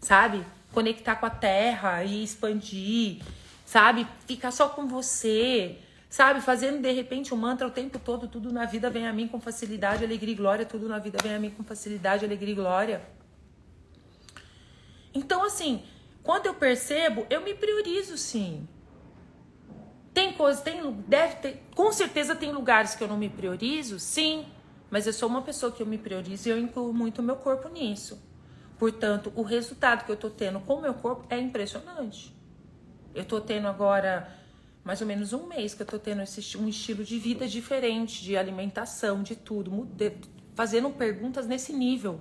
[0.00, 0.44] sabe?
[0.72, 3.22] Conectar com a terra e expandir
[3.68, 4.06] sabe?
[4.26, 5.76] Ficar só com você,
[6.08, 6.40] sabe?
[6.40, 9.38] Fazendo de repente um mantra o tempo todo, tudo na vida vem a mim com
[9.38, 13.02] facilidade, alegria e glória, tudo na vida vem a mim com facilidade, alegria e glória.
[15.12, 15.82] Então, assim,
[16.22, 18.66] quando eu percebo, eu me priorizo sim.
[20.14, 24.46] Tem coisas, tem, deve ter, com certeza tem lugares que eu não me priorizo, sim,
[24.90, 27.36] mas eu sou uma pessoa que eu me priorizo e eu incluo muito o meu
[27.36, 28.18] corpo nisso.
[28.78, 32.37] Portanto, o resultado que eu tô tendo com o meu corpo é impressionante.
[33.18, 34.32] Eu tô tendo agora
[34.84, 38.22] mais ou menos um mês que eu tô tendo esse, um estilo de vida diferente,
[38.22, 40.16] de alimentação, de tudo, mude,
[40.54, 42.20] fazendo perguntas nesse nível.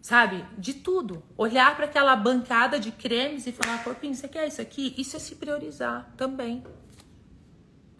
[0.00, 0.44] Sabe?
[0.56, 1.22] De tudo.
[1.36, 4.94] Olhar para aquela bancada de cremes e falar, corpinho, você quer isso aqui?
[4.96, 6.64] Isso é se priorizar também.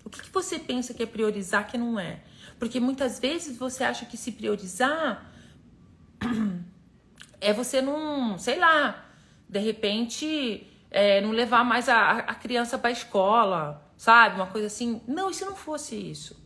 [0.02, 2.22] O que, que você pensa que é priorizar que não é?
[2.58, 5.30] Porque muitas vezes você acha que se priorizar
[7.38, 9.06] é você não, sei lá,
[9.48, 14.36] de repente é, não levar mais a, a criança para a escola, sabe?
[14.36, 15.00] Uma coisa assim.
[15.08, 16.40] Não, e se não fosse isso?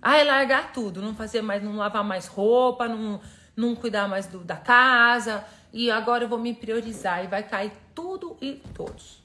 [0.00, 3.20] Ah, é largar tudo, não fazer mais, não lavar mais roupa, não,
[3.56, 7.72] não cuidar mais do, da casa, e agora eu vou me priorizar e vai cair
[7.94, 9.24] tudo e todos.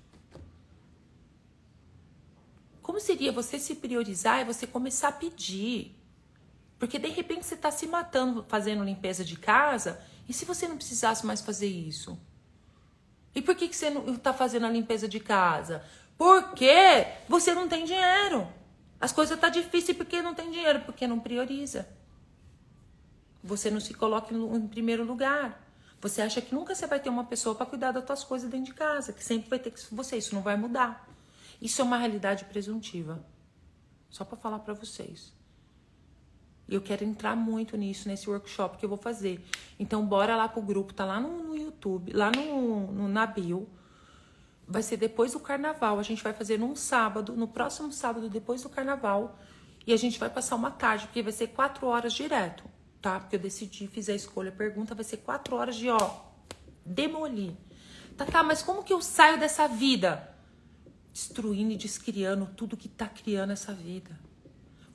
[2.81, 5.95] Como seria você se priorizar e você começar a pedir?
[6.79, 10.77] Porque de repente você está se matando fazendo limpeza de casa, e se você não
[10.77, 12.17] precisasse mais fazer isso?
[13.33, 15.83] E por que, que você não está fazendo a limpeza de casa?
[16.17, 18.47] Porque você não tem dinheiro.
[18.99, 21.87] As coisas estão tá difíceis porque não tem dinheiro, porque não prioriza.
[23.43, 25.59] Você não se coloca em primeiro lugar.
[25.99, 28.67] Você acha que nunca você vai ter uma pessoa para cuidar das suas coisas dentro
[28.67, 30.17] de casa, que sempre vai ter que você.
[30.17, 31.07] Isso não vai mudar.
[31.61, 33.23] Isso é uma realidade presuntiva.
[34.09, 35.33] Só para falar para vocês.
[36.71, 39.43] E eu quero entrar muito nisso, nesse workshop que eu vou fazer.
[39.77, 43.67] Então, bora lá pro grupo, tá lá no, no YouTube, lá no, no, na bio.
[44.65, 45.99] Vai ser depois do carnaval.
[45.99, 49.37] A gente vai fazer num sábado, no próximo sábado, depois do carnaval.
[49.85, 52.63] E a gente vai passar uma tarde, porque vai ser quatro horas direto,
[53.01, 53.19] tá?
[53.19, 56.21] Porque eu decidi, fiz a escolha, a pergunta, vai ser quatro horas de, ó,
[56.85, 57.51] demolir.
[58.15, 60.33] Tá, tá, mas como que eu saio dessa vida?
[61.11, 64.17] Destruindo e descriando tudo que tá criando essa vida.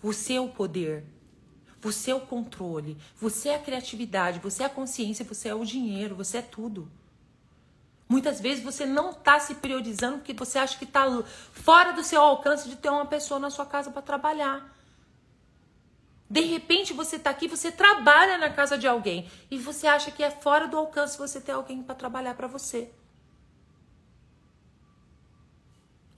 [0.01, 1.16] Você é o poder.
[1.87, 5.65] Você é o controle, você é a criatividade, você é a consciência, você é o
[5.65, 6.91] dinheiro, você é tudo.
[8.09, 11.05] Muitas vezes você não está se priorizando porque você acha que está
[11.53, 14.77] fora do seu alcance de ter uma pessoa na sua casa para trabalhar.
[16.29, 20.25] De repente você está aqui, você trabalha na casa de alguém e você acha que
[20.25, 22.91] é fora do alcance você ter alguém para trabalhar para você.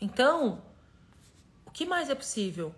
[0.00, 0.62] Então,
[1.66, 2.74] o que mais é possível?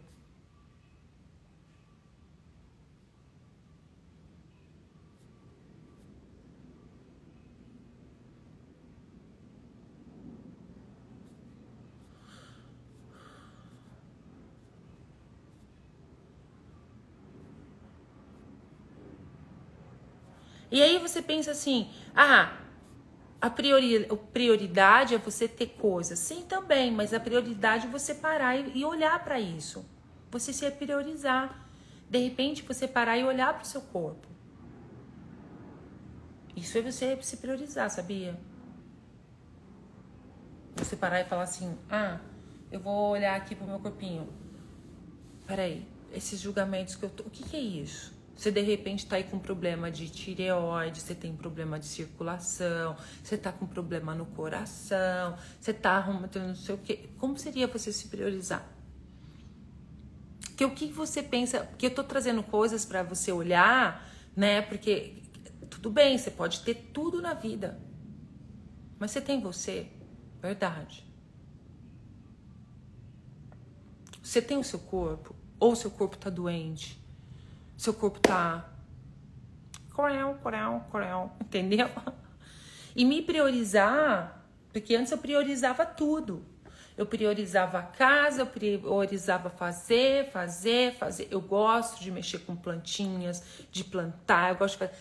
[20.70, 22.56] E aí você pensa assim: ah,
[23.40, 26.18] a priori, prioridade é você ter coisas.
[26.18, 29.84] Sim, também, mas a prioridade é você parar e, e olhar para isso.
[30.30, 31.68] Você se priorizar.
[32.08, 34.28] De repente, você parar e olhar para o seu corpo.
[36.56, 38.38] Isso é você se priorizar, sabia?
[40.76, 42.20] Você parar e falar assim: ah,
[42.70, 44.28] eu vou olhar aqui pro meu corpinho.
[45.46, 47.24] Peraí, esses julgamentos que eu tô.
[47.24, 48.19] O que, que é isso?
[48.40, 53.36] Você de repente tá aí com problema de tireoide, você tem problema de circulação, você
[53.36, 57.10] tá com problema no coração, você tá arrumando não sei o quê.
[57.18, 58.66] Como seria você se priorizar?
[60.56, 61.66] Que o que você pensa?
[61.76, 64.62] Que eu tô trazendo coisas para você olhar, né?
[64.62, 65.22] Porque
[65.68, 67.78] tudo bem, você pode ter tudo na vida.
[68.98, 69.86] Mas você tem você,
[70.40, 71.06] verdade.
[74.22, 76.98] Você tem o seu corpo, ou seu corpo tá doente,
[77.80, 78.68] seu corpo tá.
[79.94, 81.88] Corel, corel, corel, entendeu?
[82.94, 86.44] E me priorizar, porque antes eu priorizava tudo.
[86.94, 91.28] Eu priorizava a casa, eu priorizava fazer, fazer, fazer.
[91.30, 94.94] Eu gosto de mexer com plantinhas, de plantar, eu gosto de fazer.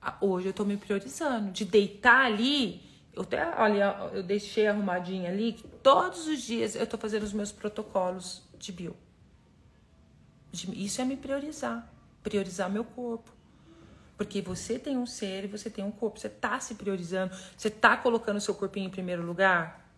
[0.00, 2.80] Ah, hoje eu tô me priorizando, de deitar ali.
[3.12, 7.34] Eu até, olha, eu deixei arrumadinha ali, que todos os dias eu tô fazendo os
[7.34, 8.96] meus protocolos de bio.
[10.54, 11.97] Isso é me priorizar
[12.28, 13.30] priorizar meu corpo.
[14.16, 16.18] Porque você tem um ser e você tem um corpo.
[16.18, 17.34] Você tá se priorizando.
[17.56, 19.88] Você tá colocando o seu corpinho em primeiro lugar.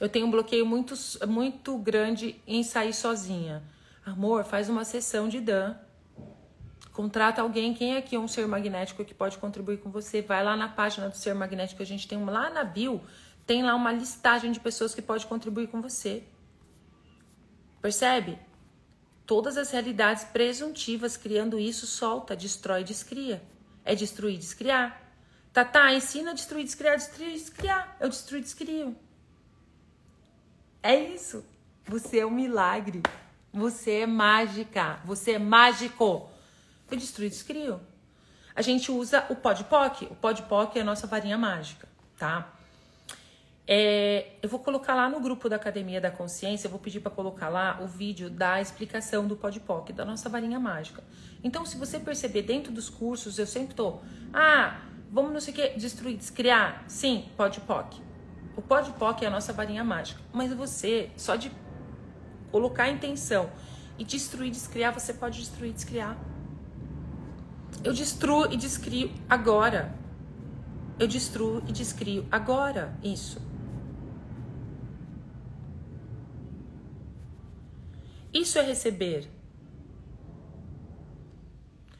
[0.00, 0.94] Eu tenho um bloqueio muito,
[1.28, 3.62] muito grande em sair sozinha.
[4.04, 5.76] Amor, faz uma sessão de Dan.
[6.92, 7.74] Contrata alguém.
[7.74, 10.22] Quem é aqui é um ser magnético que pode contribuir com você?
[10.22, 11.82] Vai lá na página do ser magnético.
[11.82, 13.00] A gente tem uma, lá na bio.
[13.46, 16.24] Tem lá uma listagem de pessoas que pode contribuir com você.
[17.82, 18.38] Percebe?
[19.26, 23.42] Todas as realidades presuntivas criando isso solta, destrói, descria.
[23.84, 25.02] É destruir, descriar.
[25.52, 27.96] Tá, tá, ensina a destruir, descriar, destruir, descriar.
[28.00, 28.96] Eu destruo, descrio.
[30.82, 31.44] É isso.
[31.86, 33.02] Você é um milagre.
[33.52, 35.00] Você é mágica.
[35.04, 36.28] Você é mágico.
[36.90, 37.80] Eu destruo, descrio.
[38.54, 40.02] A gente usa o podpoc.
[40.10, 42.53] O podpoc é a nossa varinha mágica, tá?
[43.66, 47.10] É, eu vou colocar lá no grupo da Academia da Consciência, eu vou pedir para
[47.10, 51.02] colocar lá o vídeo da explicação do podpoc, da nossa varinha mágica.
[51.42, 54.00] Então, se você perceber dentro dos cursos, eu sempre tô,
[54.32, 56.84] ah, vamos não sei o que, destruir, descriar.
[56.86, 58.02] Sim, podpoc.
[58.54, 60.20] O podpoc é a nossa varinha mágica.
[60.32, 61.50] Mas você, só de
[62.52, 63.50] colocar a intenção
[63.98, 66.18] e destruir, descriar, você pode destruir, descriar.
[67.82, 69.94] Eu destruo e descrio agora.
[70.98, 73.43] Eu destruo e descrio agora isso.
[78.34, 79.28] Isso é receber.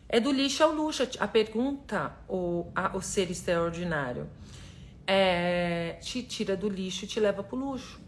[0.09, 1.09] É do lixo ao luxo.
[1.21, 4.29] A pergunta, o, a, o ser extraordinário,
[5.07, 8.01] é, te tira do lixo e te leva pro luxo.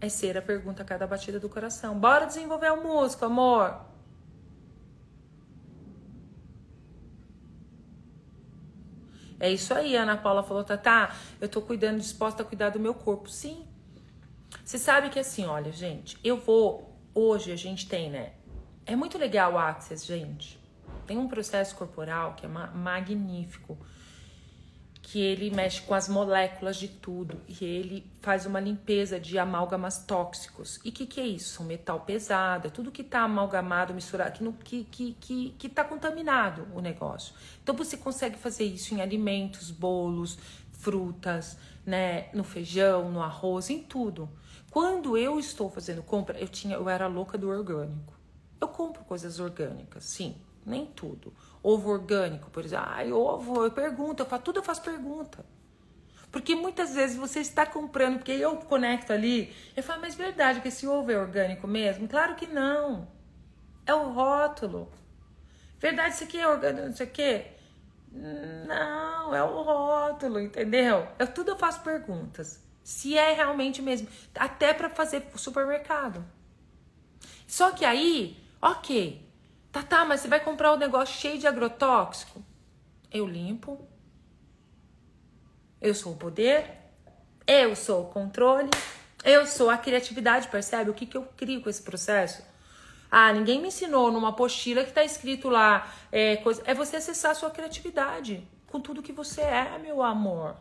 [0.00, 1.98] É ser a pergunta a cada batida do coração.
[1.98, 3.92] Bora desenvolver o músculo, amor.
[9.40, 12.70] É isso aí, a Ana Paula falou, tá, tá, eu tô cuidando, disposta a cuidar
[12.70, 13.28] do meu corpo.
[13.28, 13.66] Sim.
[14.64, 18.32] Você sabe que assim, olha, gente, eu vou hoje a gente tem, né?
[18.84, 20.58] É muito legal o Access, gente.
[21.06, 23.78] Tem um processo corporal que é ma magnífico,
[25.02, 30.04] que ele mexe com as moléculas de tudo e ele faz uma limpeza de amálgamas
[30.04, 30.80] tóxicos.
[30.84, 31.54] E o que, que é isso?
[31.54, 34.32] São metal pesado, é tudo que está amalgamado, misturado,
[34.64, 37.34] que, que, que, que, que tá contaminado o negócio.
[37.62, 40.38] Então você consegue fazer isso em alimentos, bolos,
[40.70, 44.28] frutas, né, no feijão, no arroz, em tudo.
[44.72, 48.18] Quando eu estou fazendo compra, eu tinha, eu era louca do orgânico.
[48.58, 51.30] Eu compro coisas orgânicas, sim, nem tudo.
[51.62, 55.44] Ovo orgânico, por exemplo, ai, ovo, eu pergunto, eu faço tudo, eu faço pergunta.
[56.30, 60.68] Porque muitas vezes você está comprando, porque eu conecto ali, eu falo, mas verdade que
[60.68, 62.08] esse ovo é orgânico mesmo?
[62.08, 63.06] Claro que não.
[63.84, 64.90] É o rótulo.
[65.78, 67.46] Verdade, isso aqui é orgânico, não sei o quê?
[68.10, 71.06] Não, é o rótulo, entendeu?
[71.18, 72.71] Eu tudo eu faço perguntas.
[72.82, 74.08] Se é realmente mesmo.
[74.34, 76.24] Até para fazer supermercado.
[77.46, 79.28] Só que aí, ok.
[79.70, 82.42] Tá, tá, mas você vai comprar um negócio cheio de agrotóxico?
[83.10, 83.86] Eu limpo.
[85.80, 86.70] Eu sou o poder.
[87.46, 88.70] Eu sou o controle.
[89.24, 90.90] Eu sou a criatividade, percebe?
[90.90, 92.42] O que, que eu crio com esse processo?
[93.10, 96.62] Ah, ninguém me ensinou numa apostila que tá escrito lá é, coisa.
[96.64, 100.56] É você acessar a sua criatividade com tudo que você é, meu amor.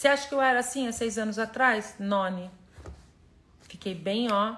[0.00, 1.96] Você acha que eu era assim há seis anos atrás?
[1.98, 2.50] None.
[3.60, 4.56] Fiquei bem, ó.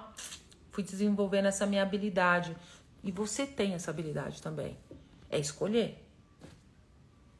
[0.71, 2.55] Fui desenvolvendo essa minha habilidade.
[3.03, 4.77] E você tem essa habilidade também.
[5.29, 6.01] É escolher.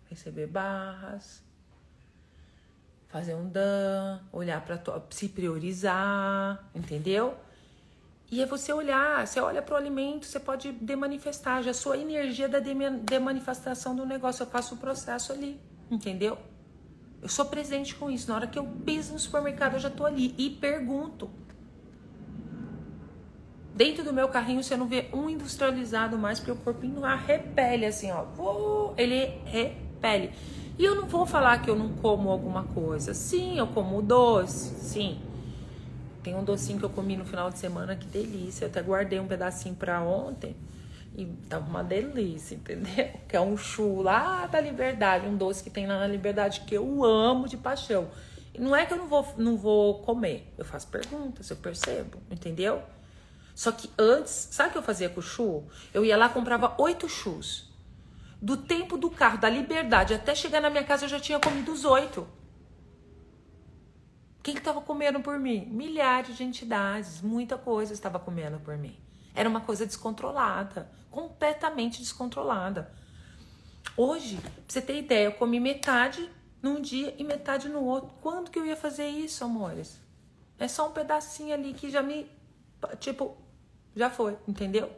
[0.09, 1.41] Receber barras,
[3.07, 7.37] fazer um dan, olhar para se priorizar, entendeu?
[8.29, 12.49] E é você olhar, você olha para o alimento, você pode demanifestar, já sua energia
[12.49, 15.57] da demanifestação do negócio, eu faço o processo ali,
[15.89, 16.37] entendeu?
[17.23, 18.27] Eu sou presente com isso.
[18.27, 21.29] Na hora que eu piso no supermercado, eu já tô ali e pergunto.
[23.73, 28.11] Dentro do meu carrinho você não vê um industrializado mais, porque o corpinho repele assim,
[28.11, 28.25] ó.
[28.97, 30.31] Ele repele.
[30.77, 33.13] E eu não vou falar que eu não como alguma coisa.
[33.13, 35.21] Sim, eu como doce, sim.
[36.21, 38.65] Tem um docinho que eu comi no final de semana, que delícia.
[38.65, 40.57] Eu até guardei um pedacinho para ontem.
[41.15, 43.11] E tá uma delícia, entendeu?
[43.27, 46.75] Que é um chu lá da Liberdade, um doce que tem lá na Liberdade que
[46.75, 48.09] eu amo de paixão.
[48.53, 52.19] E não é que eu não vou, não vou comer, eu faço perguntas, eu percebo,
[52.29, 52.83] entendeu?
[53.55, 55.63] Só que antes, sabe o que eu fazia com o chu?
[55.93, 57.71] Eu ia lá comprava oito chus.
[58.41, 61.71] Do tempo do carro, da Liberdade até chegar na minha casa, eu já tinha comido
[61.71, 62.27] os oito.
[64.41, 65.65] Quem que estava comendo por mim?
[65.71, 69.02] Milhares de entidades, muita coisa estava comendo por mim.
[69.33, 72.91] Era uma coisa descontrolada, completamente descontrolada.
[73.97, 76.29] Hoje, pra você ter ideia, eu comi metade
[76.61, 78.09] num dia e metade no outro.
[78.21, 79.99] Quando que eu ia fazer isso, amores?
[80.57, 82.29] É só um pedacinho ali que já me.
[82.99, 83.37] Tipo,
[83.95, 84.91] já foi, entendeu?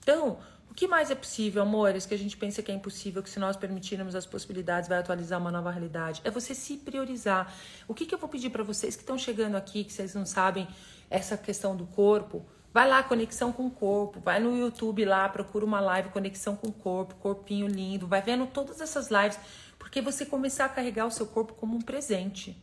[0.00, 0.38] Então,
[0.72, 3.38] o que mais é possível, amores, que a gente pensa que é impossível, que se
[3.38, 6.22] nós permitirmos as possibilidades vai atualizar uma nova realidade?
[6.24, 7.54] É você se priorizar.
[7.86, 10.24] O que, que eu vou pedir para vocês que estão chegando aqui, que vocês não
[10.24, 10.66] sabem
[11.10, 12.44] essa questão do corpo?
[12.72, 14.20] Vai lá, conexão com o corpo.
[14.20, 18.06] Vai no YouTube lá, procura uma live, conexão com o corpo, corpinho lindo.
[18.06, 19.38] Vai vendo todas essas lives,
[19.78, 22.56] porque você começar a carregar o seu corpo como um presente.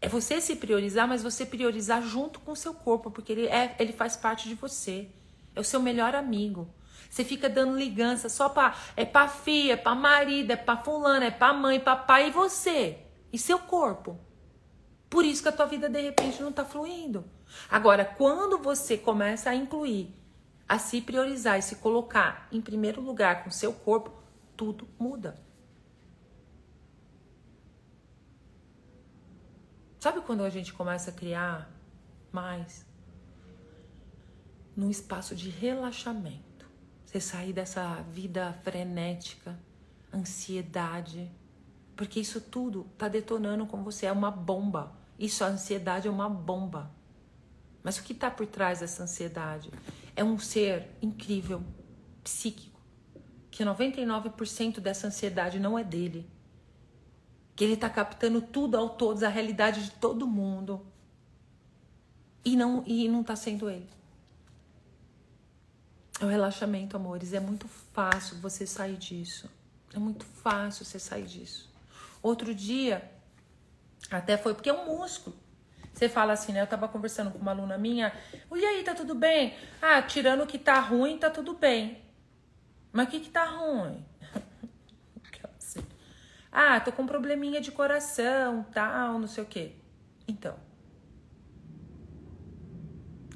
[0.00, 3.74] É você se priorizar, mas você priorizar junto com o seu corpo, porque ele, é,
[3.78, 5.08] ele faz parte de você.
[5.54, 6.68] É o seu melhor amigo.
[7.10, 11.24] Você fica dando ligança só para é para filha, é para marido, é para fulano,
[11.24, 12.98] é para mãe, papai e você
[13.32, 14.18] e seu corpo.
[15.08, 17.24] Por isso que a tua vida de repente não tá fluindo.
[17.70, 20.14] Agora, quando você começa a incluir,
[20.68, 24.10] a se priorizar e se colocar em primeiro lugar com seu corpo,
[24.56, 25.42] tudo muda.
[30.00, 31.70] Sabe quando a gente começa a criar
[32.30, 32.86] mais?
[34.76, 36.66] Num espaço de relaxamento.
[37.06, 39.58] Você sair dessa vida frenética,
[40.12, 41.30] ansiedade.
[41.96, 44.04] Porque isso tudo tá detonando com você.
[44.06, 44.92] É uma bomba.
[45.18, 46.90] Isso, a ansiedade é uma bomba.
[47.84, 49.70] Mas o que está por trás dessa ansiedade?
[50.16, 51.62] É um ser incrível,
[52.24, 52.80] psíquico,
[53.50, 56.26] que 99% dessa ansiedade não é dele.
[57.54, 60.84] Que ele está captando tudo ao todos, a realidade de todo mundo.
[62.42, 63.88] E não e não está sendo ele.
[66.18, 67.34] É o relaxamento, amores.
[67.34, 69.50] É muito fácil você sair disso.
[69.92, 71.70] É muito fácil você sair disso.
[72.22, 73.10] Outro dia,
[74.10, 75.43] até foi porque é um músculo.
[76.04, 76.60] Você fala assim, né?
[76.60, 78.12] Eu tava conversando com uma aluna minha.
[78.54, 79.54] E aí, tá tudo bem?
[79.80, 82.02] Ah, tirando o que tá ruim, tá tudo bem.
[82.92, 84.04] Mas o que que tá ruim?
[86.52, 89.76] ah, tô com um probleminha de coração, tal, não sei o quê.
[90.28, 90.56] Então.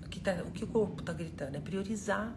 [0.04, 2.34] O que, tá, o que o corpo tá gritando é priorizar.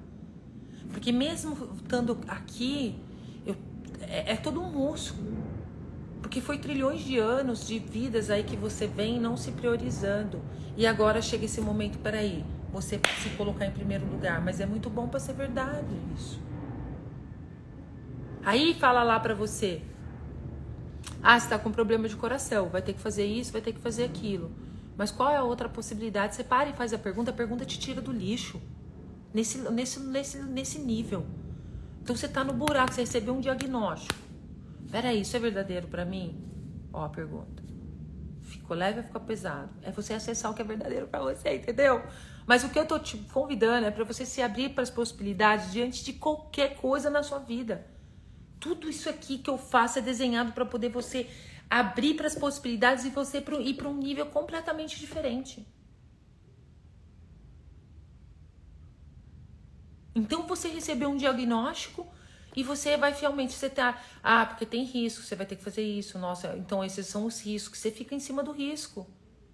[0.94, 2.98] Porque mesmo estando aqui,
[3.46, 3.58] eu,
[4.00, 5.51] é, é todo um músculo.
[6.22, 10.42] Porque foi trilhões de anos de vidas aí que você vem não se priorizando.
[10.78, 14.42] E agora chega esse momento, peraí, você se colocar em primeiro lugar.
[14.42, 16.40] Mas é muito bom para ser verdade isso.
[18.44, 19.82] Aí fala lá para você.
[21.22, 23.80] Ah, você tá com problema de coração, vai ter que fazer isso, vai ter que
[23.80, 24.52] fazer aquilo.
[24.98, 26.36] Mas qual é a outra possibilidade?
[26.36, 28.62] Você para e faz a pergunta, a pergunta te tira do lixo.
[29.34, 31.26] Nesse, nesse, nesse, nesse nível.
[32.02, 34.20] Então você tá no buraco, você recebeu um diagnóstico.
[34.92, 36.44] Peraí, isso é verdadeiro para mim?
[36.92, 37.64] Ó, a pergunta.
[38.42, 39.72] Ficou leve ou ficou pesado?
[39.82, 42.04] É você acessar o que é verdadeiro para você, entendeu?
[42.46, 45.72] Mas o que eu tô te convidando é para você se abrir para as possibilidades
[45.72, 47.88] diante de qualquer coisa na sua vida.
[48.60, 51.30] Tudo isso aqui que eu faço é desenhado para poder você
[51.70, 55.66] abrir para as possibilidades e você ir para um nível completamente diferente.
[60.14, 62.06] Então você recebeu um diagnóstico
[62.56, 65.84] e você vai fielmente, você tá, ah, porque tem risco, você vai ter que fazer
[65.84, 67.80] isso, nossa, então esses são os riscos.
[67.80, 69.08] Você fica em cima do risco.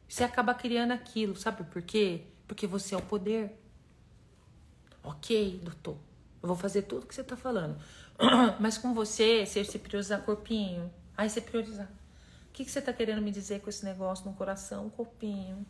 [0.07, 2.23] Você acaba criando aquilo, sabe por quê?
[2.47, 3.51] Porque você é o poder.
[5.03, 5.97] Ok, doutor,
[6.41, 7.77] eu vou fazer tudo que você tá falando.
[8.59, 11.87] Mas com você, você se priorizar corpinho, aí você priorizar.
[12.49, 15.65] O que, que você tá querendo me dizer com esse negócio no coração, corpinho?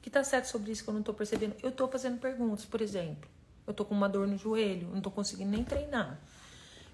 [0.00, 1.56] Que tá certo sobre isso que eu não tô percebendo?
[1.62, 3.28] Eu tô fazendo perguntas, por exemplo.
[3.66, 6.18] Eu tô com uma dor no joelho, não tô conseguindo nem treinar.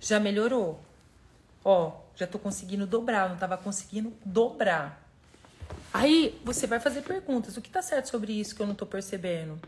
[0.03, 0.83] Já melhorou.
[1.65, 5.01] Ó, já tô conseguindo dobrar, não tava conseguindo dobrar.
[5.95, 7.57] Aí você vai fazer perguntas.
[7.57, 9.61] O que tá certo sobre isso que eu não tô percebendo?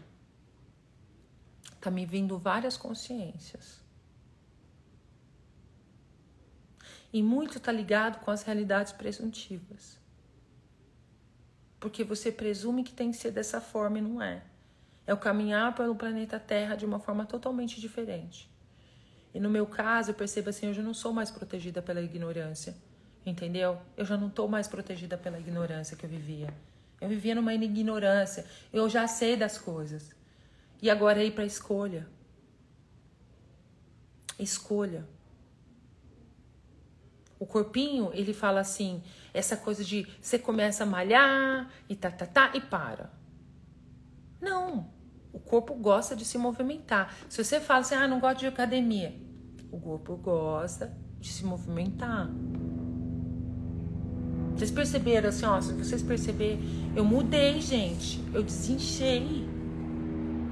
[1.80, 3.80] Tá me vindo várias consciências.
[7.12, 9.96] E muito tá ligado com as realidades presuntivas.
[11.78, 14.42] Porque você presume que tem que ser dessa forma e não é.
[15.06, 18.52] É o caminhar pelo planeta Terra de uma forma totalmente diferente.
[19.34, 22.76] E no meu caso, eu percebo assim, eu já não sou mais protegida pela ignorância.
[23.26, 23.78] Entendeu?
[23.96, 26.54] Eu já não estou mais protegida pela ignorância que eu vivia.
[27.00, 28.46] Eu vivia numa ignorância.
[28.72, 30.14] Eu já sei das coisas.
[30.80, 32.06] E agora é ir para escolha.
[34.38, 35.04] Escolha.
[37.38, 42.26] O corpinho, ele fala assim, essa coisa de você começa a malhar e tá, tá,
[42.26, 43.10] tá, e para.
[44.40, 44.93] Não.
[45.34, 47.12] O corpo gosta de se movimentar.
[47.28, 49.12] Se você fala assim, ah, não gosto de academia,
[49.68, 52.30] o corpo gosta de se movimentar.
[54.54, 56.60] Vocês perceberam assim, ó, se vocês perceberem,
[56.94, 58.22] eu mudei, gente.
[58.32, 59.44] Eu desinchei.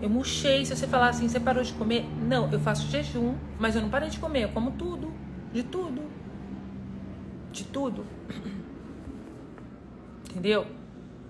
[0.03, 0.67] Eu murchei.
[0.67, 2.05] Se você falar assim, você parou de comer?
[2.21, 4.43] Não, eu faço jejum, mas eu não parei de comer.
[4.43, 5.13] Eu como tudo.
[5.53, 6.03] De tudo.
[7.53, 8.05] De tudo.
[10.29, 10.67] Entendeu?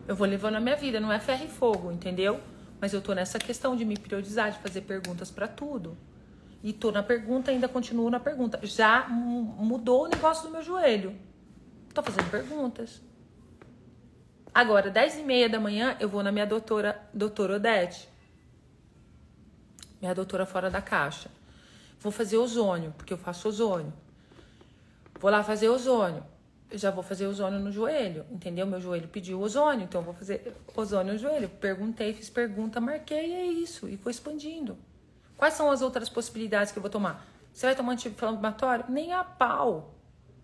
[0.08, 2.40] Eu vou levando a minha vida, não é ferro e fogo, entendeu?
[2.82, 5.96] Mas eu tô nessa questão de me priorizar, de fazer perguntas para tudo.
[6.64, 8.58] E tô na pergunta, ainda continuo na pergunta.
[8.64, 11.16] Já mudou o negócio do meu joelho.
[11.94, 13.00] Tô fazendo perguntas.
[14.52, 18.08] Agora, 10 e meia da manhã, eu vou na minha doutora, doutora Odete.
[20.00, 21.30] Minha doutora fora da caixa.
[22.00, 23.92] Vou fazer ozônio, porque eu faço ozônio.
[25.20, 26.24] Vou lá fazer ozônio.
[26.72, 28.66] Eu já vou fazer ozônio no joelho, entendeu?
[28.66, 31.46] Meu joelho pediu ozônio, então eu vou fazer ozônio no joelho.
[31.46, 33.86] Perguntei, fiz pergunta, marquei e é isso.
[33.86, 34.78] E vou expandindo.
[35.36, 37.26] Quais são as outras possibilidades que eu vou tomar?
[37.52, 38.86] Você vai tomar anti-inflamatório?
[38.88, 39.94] Nem a pau.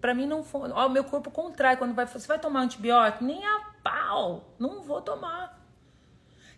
[0.03, 0.70] Para mim não foi.
[0.70, 2.07] Ó, meu corpo contrai quando vai.
[2.07, 3.24] Você vai tomar antibiótico?
[3.24, 4.55] Nem a pau.
[4.59, 5.59] Não vou tomar.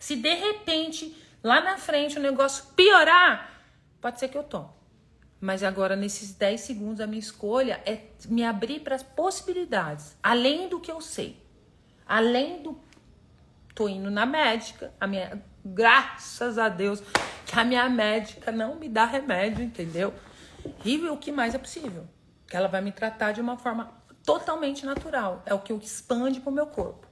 [0.01, 3.53] Se de repente lá na frente o negócio piorar,
[4.01, 4.80] pode ser que eu tome.
[5.41, 10.69] Mas agora, nesses 10 segundos, a minha escolha é me abrir para as possibilidades, além
[10.69, 11.43] do que eu sei.
[12.07, 12.79] Além do.
[13.75, 15.43] Tô indo na médica, a minha.
[15.65, 17.03] Graças a Deus
[17.47, 20.13] que a minha médica não me dá remédio, entendeu?
[20.85, 22.07] E o que mais é possível
[22.51, 23.93] que ela vai me tratar de uma forma
[24.25, 25.43] totalmente natural.
[25.47, 27.07] É o que eu expande pro meu corpo.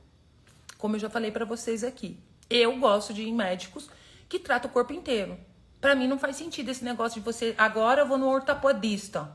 [0.77, 2.19] Como eu já falei para vocês aqui.
[2.51, 3.89] Eu gosto de médicos
[4.29, 5.39] que tratam o corpo inteiro.
[5.81, 9.31] Para mim não faz sentido esse negócio de você, agora eu vou no ortopedista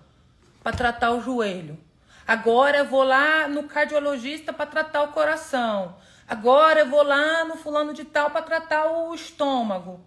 [0.61, 1.79] para tratar o joelho.
[2.27, 5.97] Agora eu vou lá no cardiologista para tratar o coração.
[6.27, 9.99] Agora eu vou lá no fulano de tal para tratar o estômago.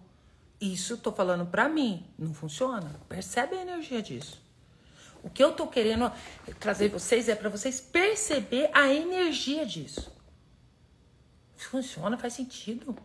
[0.59, 2.99] Isso tô falando para mim, não funciona.
[3.07, 4.41] Percebe a energia disso?
[5.23, 6.11] O que eu tô querendo
[6.59, 10.11] trazer vocês é para vocês perceber a energia disso.
[11.55, 12.95] Funciona, faz sentido.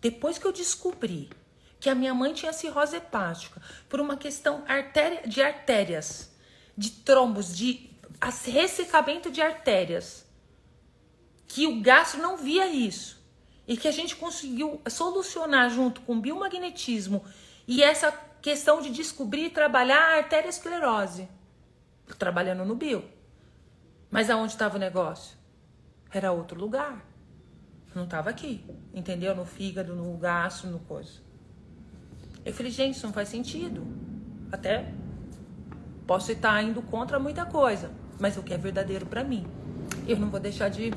[0.00, 1.30] Depois que eu descobri
[1.82, 6.32] que a minha mãe tinha cirrose hepática por uma questão artéria, de artérias,
[6.78, 7.90] de trombos, de
[8.46, 10.24] ressecamento de artérias,
[11.48, 13.20] que o gastro não via isso
[13.66, 17.24] e que a gente conseguiu solucionar junto com biomagnetismo
[17.66, 21.28] e essa questão de descobrir e trabalhar a arteriosclerose.
[22.16, 23.04] Trabalhando no bio.
[24.08, 25.36] Mas aonde estava o negócio?
[26.12, 27.04] Era outro lugar.
[27.92, 28.64] Não estava aqui.
[28.94, 29.34] Entendeu?
[29.34, 31.21] No fígado, no gasto, no coisa.
[32.44, 33.86] Eu falei, gente, isso não faz sentido.
[34.50, 34.92] Até
[36.06, 37.90] posso estar indo contra muita coisa.
[38.18, 39.46] Mas o que é verdadeiro para mim.
[40.06, 40.92] Eu não vou deixar de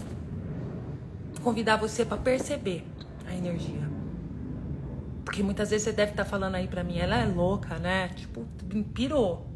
[1.41, 2.85] convidar você para perceber
[3.27, 3.85] a energia.
[5.23, 8.09] Porque muitas vezes você deve estar falando aí pra mim, ela é louca, né?
[8.09, 8.45] Tipo,
[8.93, 9.51] pirou.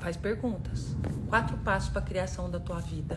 [0.00, 0.96] Faz perguntas.
[1.28, 3.16] Quatro passos para a criação da tua vida.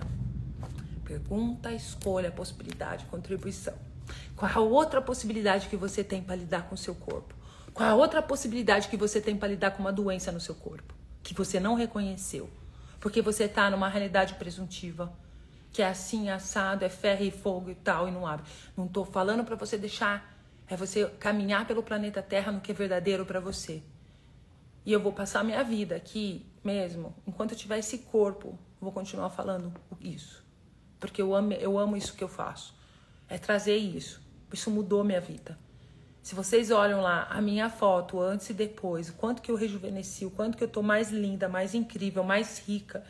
[1.06, 3.74] Pergunta, escolha, possibilidade, contribuição.
[4.36, 7.34] Qual a outra possibilidade que você tem para lidar com o seu corpo?
[7.74, 10.94] Qual a outra possibilidade que você tem para lidar com uma doença no seu corpo?
[11.24, 12.50] Que você não reconheceu.
[13.00, 15.12] Porque você está numa realidade presuntiva.
[15.72, 18.46] Que é assim, assado, é ferro e fogo e tal, e não abre.
[18.76, 20.40] Não estou falando para você deixar
[20.70, 23.82] é você caminhar pelo planeta Terra no que é verdadeiro para você.
[24.86, 29.32] E eu vou passar minha vida aqui mesmo, enquanto eu tiver esse corpo, vou continuar
[29.32, 30.46] falando isso.
[31.00, 32.78] Porque eu amo, eu amo isso que eu faço.
[33.30, 34.22] É trazer isso.
[34.52, 35.58] Isso mudou minha vida.
[36.22, 40.26] Se vocês olham lá a minha foto antes e depois, o quanto que eu rejuvenesci,
[40.26, 43.04] o quanto que eu tô mais linda, mais incrível, mais rica,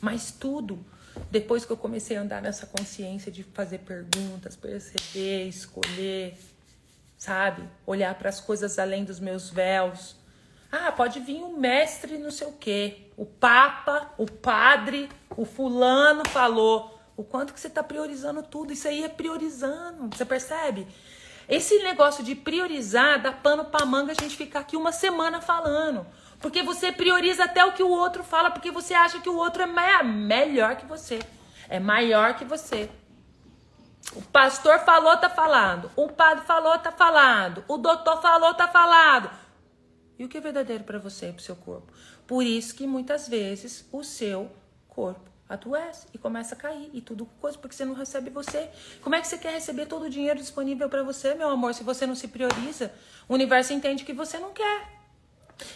[0.00, 0.84] mais tudo.
[1.30, 6.38] depois que eu comecei a andar nessa consciência de fazer perguntas, perceber, escolher,
[7.18, 7.62] sabe?
[7.86, 10.16] Olhar para as coisas além dos meus véus.
[10.70, 16.26] Ah, pode vir o mestre não sei o quê, o papa, o padre, o fulano
[16.28, 16.91] falou.
[17.16, 20.86] O quanto que você está priorizando tudo, isso aí é priorizando, você percebe?
[21.48, 26.06] Esse negócio de priorizar dá pano pra manga a gente ficar aqui uma semana falando.
[26.40, 29.62] Porque você prioriza até o que o outro fala, porque você acha que o outro
[29.62, 31.20] é melhor que você.
[31.68, 32.90] É maior que você.
[34.14, 35.90] O pastor falou, tá falando.
[35.94, 37.64] O padre falou, tá falando.
[37.68, 39.30] O doutor falou, tá falando.
[40.18, 41.92] E o que é verdadeiro para você e pro seu corpo?
[42.26, 44.50] Por isso que muitas vezes o seu
[44.88, 48.70] corpo adoece e começa a cair e tudo coisa porque você não recebe você.
[49.02, 51.84] Como é que você quer receber todo o dinheiro disponível para você, meu amor, se
[51.84, 52.92] você não se prioriza?
[53.28, 55.02] O universo entende que você não quer.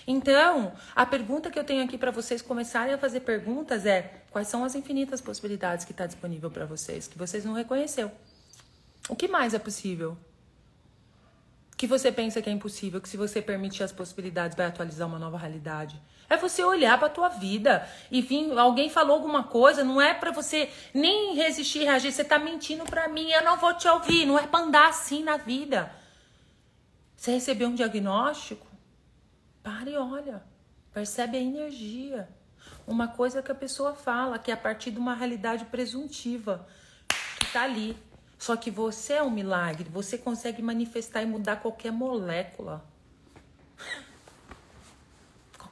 [0.06, 4.48] Então, a pergunta que eu tenho aqui para vocês começarem a fazer perguntas é: quais
[4.48, 8.10] são as infinitas possibilidades que está disponível para vocês que vocês não reconheceu?
[9.08, 10.16] O que mais é possível?
[11.76, 15.18] Que você pensa que é impossível, que se você permitir as possibilidades vai atualizar uma
[15.18, 16.00] nova realidade?
[16.28, 20.32] É você olhar para tua vida e vir, alguém falou alguma coisa, não é para
[20.32, 24.38] você nem resistir, reagir, você tá mentindo para mim, eu não vou te ouvir, não
[24.38, 25.92] é para andar assim na vida.
[27.16, 28.66] Você recebeu um diagnóstico?
[29.62, 30.42] Para e olha.
[30.92, 32.28] Percebe a energia.
[32.86, 36.66] Uma coisa que a pessoa fala, que é a partir de uma realidade presuntiva,
[37.38, 37.96] que tá ali.
[38.38, 42.84] Só que você é um milagre, você consegue manifestar e mudar qualquer molécula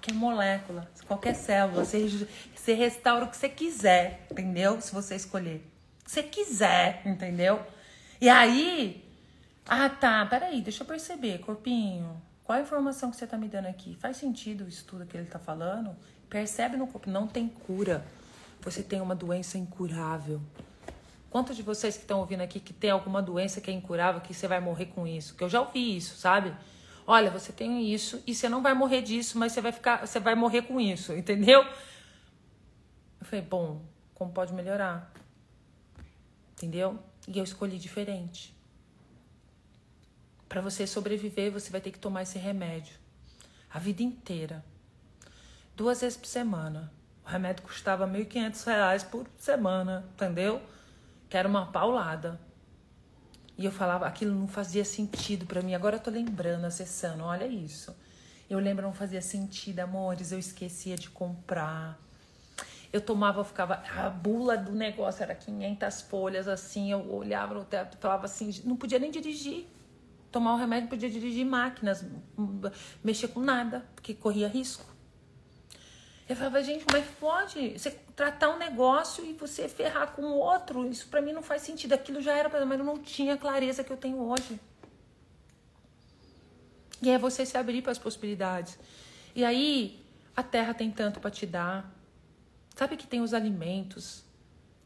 [0.05, 1.85] qualquer molécula, qualquer célula.
[1.85, 4.81] Você, você restaura o que você quiser, entendeu?
[4.81, 5.67] Se você escolher.
[6.01, 7.65] O que você quiser, entendeu?
[8.21, 9.03] E aí.
[9.67, 10.27] Ah, tá.
[10.27, 12.21] Peraí, deixa eu perceber, corpinho.
[12.45, 13.97] Qual a informação que você tá me dando aqui?
[13.97, 15.97] Faz sentido isso tudo que ele tá falando?
[16.29, 18.05] Percebe no corpo, não tem cura.
[18.61, 20.41] Você tem uma doença incurável.
[21.35, 24.33] Quantos de vocês que estão ouvindo aqui que tem alguma doença que é incurável, que
[24.33, 25.35] você vai morrer com isso?
[25.35, 26.55] Que eu já ouvi isso, sabe?
[27.05, 30.21] Olha, você tem isso e você não vai morrer disso, mas você vai ficar, você
[30.21, 31.65] vai morrer com isso, entendeu?
[33.19, 33.83] Eu falei, bom,
[34.15, 35.13] como pode melhorar?
[36.53, 37.01] Entendeu?
[37.27, 38.57] E eu escolhi diferente.
[40.49, 42.95] Para você sobreviver, você vai ter que tomar esse remédio
[43.69, 44.65] a vida inteira.
[45.75, 46.93] Duas vezes por semana.
[47.27, 50.63] O remédio custava R$ 1.500 por semana, entendeu?
[51.29, 52.41] Que era uma paulada.
[53.57, 55.75] E eu falava, aquilo não fazia sentido para mim.
[55.75, 57.95] Agora eu tô lembrando, acessando, olha isso.
[58.51, 60.33] Eu lembro, não fazia sentido, amores.
[60.33, 61.99] Eu esquecia de comprar.
[62.93, 63.83] Eu tomava, ficava.
[63.97, 66.93] A bula do negócio era 500 folhas, assim.
[66.93, 69.67] Eu olhava no teto falava assim: não podia nem dirigir.
[70.31, 72.05] Tomar o remédio, não podia dirigir máquinas,
[73.05, 74.94] mexer com nada, porque corria risco.
[76.29, 80.23] Eu falava, gente, como é que pode você tratar um negócio e você ferrar com
[80.23, 80.89] o outro?
[80.89, 81.93] Isso para mim não faz sentido.
[81.93, 84.59] Aquilo já era, mas eu não tinha a clareza que eu tenho hoje.
[87.03, 88.79] E é você se abrir para as possibilidades.
[89.35, 90.03] E aí,
[90.35, 91.93] a terra tem tanto para te dar.
[92.75, 94.25] Sabe que tem os alimentos,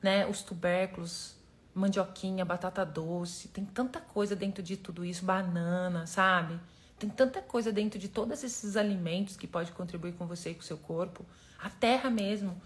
[0.03, 0.27] né?
[0.27, 1.37] Os tubérculos,
[1.73, 6.59] mandioquinha, batata doce, tem tanta coisa dentro de tudo isso, banana, sabe?
[6.99, 10.61] Tem tanta coisa dentro de todos esses alimentos que pode contribuir com você e com
[10.61, 11.25] o seu corpo,
[11.59, 12.61] a terra mesmo,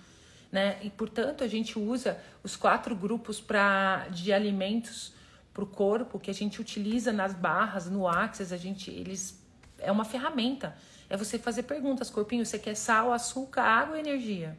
[0.51, 0.79] né?
[0.83, 5.13] E portanto a gente usa os quatro grupos para de alimentos
[5.53, 9.43] para o corpo que a gente utiliza nas barras, no Axis, a gente eles
[9.79, 10.75] é uma ferramenta.
[11.11, 14.59] É você fazer perguntas, corpinho, você quer sal, açúcar, água energia?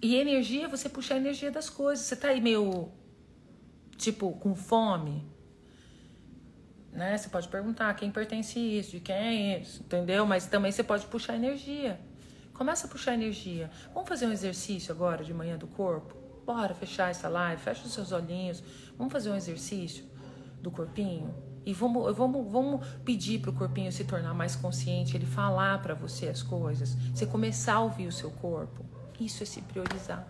[0.00, 2.06] E energia, você puxar a energia das coisas.
[2.06, 2.90] Você tá aí meio
[3.96, 5.24] tipo com fome,
[6.92, 7.16] né?
[7.16, 10.26] Você pode perguntar a quem pertence isso, de quem é isso, entendeu?
[10.26, 11.98] Mas também você pode puxar energia.
[12.52, 13.70] Começa a puxar energia.
[13.94, 16.14] Vamos fazer um exercício agora de manhã do corpo?
[16.44, 18.62] Bora fechar essa live, fecha os seus olhinhos.
[18.98, 20.04] Vamos fazer um exercício
[20.60, 21.34] do corpinho?
[21.64, 25.94] E vamos, vamos, vamos pedir para o corpinho se tornar mais consciente, ele falar para
[25.94, 26.94] você as coisas.
[27.14, 28.84] Você começar a ouvir o seu corpo.
[29.18, 30.26] Isso é se priorizar.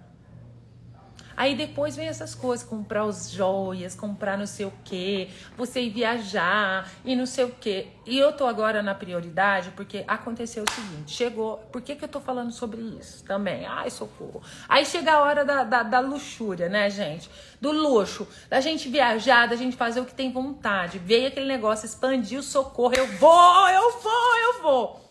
[1.37, 5.91] Aí depois vem essas coisas, comprar os joias, comprar não sei o que, você ir
[5.91, 7.89] viajar e não sei o que.
[8.07, 12.09] E eu tô agora na prioridade porque aconteceu o seguinte, chegou, por que que eu
[12.09, 13.65] tô falando sobre isso também?
[13.67, 14.43] Ai, socorro.
[14.69, 17.31] Aí chega a hora da, da, da luxúria, né, gente?
[17.61, 20.99] Do luxo, da gente viajar, da gente fazer o que tem vontade.
[20.99, 25.03] Veio aquele negócio, expandir o socorro, eu vou, eu vou, eu vou.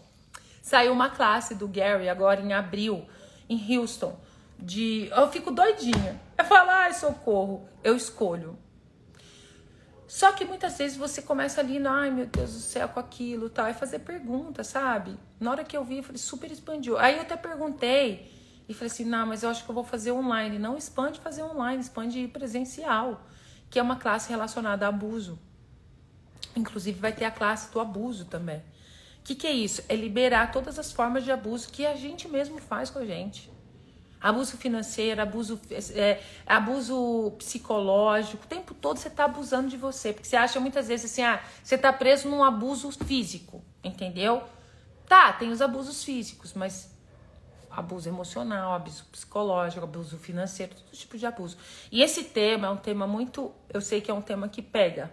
[0.61, 3.05] Saiu uma classe do Gary agora em abril,
[3.49, 4.17] em Houston
[4.61, 5.09] de.
[5.11, 6.19] Eu fico doidinha.
[6.37, 8.57] Eu falo, ai, socorro, eu escolho.
[10.07, 13.69] Só que muitas vezes você começa ali, ai meu Deus do céu, com aquilo tal,
[13.69, 15.17] e fazer perguntas, sabe?
[15.39, 16.97] Na hora que eu vi, eu falei, super expandiu.
[16.97, 18.29] Aí eu até perguntei,
[18.67, 20.57] e falei assim: não, mas eu acho que eu vou fazer online.
[20.57, 23.25] Não expande fazer online, expande presencial,
[23.69, 25.39] que é uma classe relacionada a abuso.
[26.55, 28.59] Inclusive, vai ter a classe do abuso também.
[29.19, 29.83] O que, que é isso?
[29.87, 33.51] É liberar todas as formas de abuso que a gente mesmo faz com a gente.
[34.21, 35.59] Abuso financeiro, abuso,
[35.95, 40.13] é, abuso psicológico, o tempo todo você está abusando de você.
[40.13, 44.43] Porque você acha muitas vezes assim, ah, você está preso num abuso físico, entendeu?
[45.07, 46.95] Tá, tem os abusos físicos, mas
[47.69, 51.57] abuso emocional, abuso psicológico, abuso financeiro, todo tipo de abuso.
[51.91, 55.11] E esse tema é um tema muito, eu sei que é um tema que pega.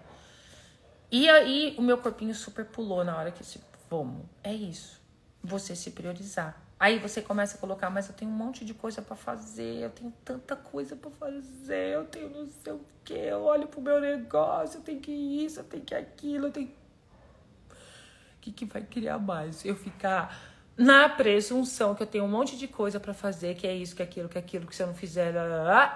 [1.11, 4.27] E aí o meu corpinho super pulou na hora que se vamos.
[4.43, 5.01] É isso.
[5.43, 6.61] Você se priorizar.
[6.81, 9.91] Aí você começa a colocar, mas eu tenho um monte de coisa para fazer, eu
[9.91, 14.01] tenho tanta coisa para fazer, eu tenho não sei o que, eu olho pro meu
[14.01, 16.69] negócio, eu tenho que isso, eu tenho que aquilo, eu tenho.
[16.69, 19.65] O que, que vai criar mais?
[19.65, 20.39] Eu ficar
[20.77, 24.03] na presunção que eu tenho um monte de coisa para fazer, que é isso, que
[24.03, 25.35] é aquilo, que é aquilo, que se eu não fizer,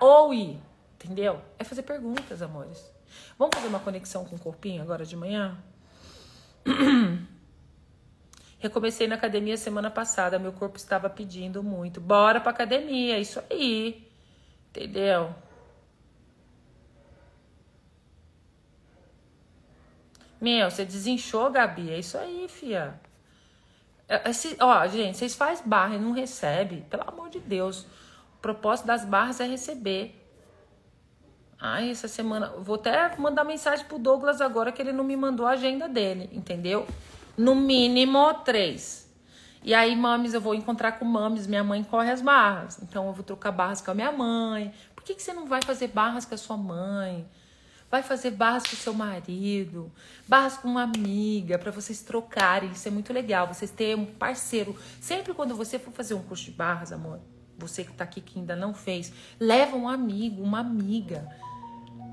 [0.00, 0.60] ou ir,
[0.96, 1.40] entendeu?
[1.60, 2.92] É fazer perguntas, amores.
[3.38, 5.56] Vamos fazer uma conexão com o corpinho agora de manhã?
[8.62, 12.00] Recomecei na academia semana passada, meu corpo estava pedindo muito.
[12.00, 14.08] Bora pra academia, isso aí.
[14.70, 15.34] Entendeu?
[20.40, 21.90] Meu, você desinchou, Gabi.
[21.90, 22.94] É isso aí, fia.
[24.08, 26.86] É, esse, ó, gente, vocês fazem barra e não recebe.
[26.88, 27.82] Pelo amor de Deus.
[28.36, 30.24] O propósito das barras é receber.
[31.58, 32.46] Ai, essa semana.
[32.58, 36.30] Vou até mandar mensagem pro Douglas agora que ele não me mandou a agenda dele,
[36.32, 36.86] entendeu?
[37.36, 39.02] No mínimo três.
[39.64, 42.80] E aí, mames, eu vou encontrar com mames, minha mãe corre as barras.
[42.82, 44.72] Então eu vou trocar barras com a minha mãe.
[44.94, 47.28] Por que, que você não vai fazer barras com a sua mãe?
[47.88, 49.92] Vai fazer barras com o seu marido,
[50.26, 52.70] barras com uma amiga, para vocês trocarem.
[52.70, 53.46] Isso é muito legal.
[53.46, 54.76] Vocês terem um parceiro.
[55.00, 57.20] Sempre quando você for fazer um curso de barras, amor,
[57.56, 61.28] você que tá aqui que ainda não fez, leva um amigo, uma amiga.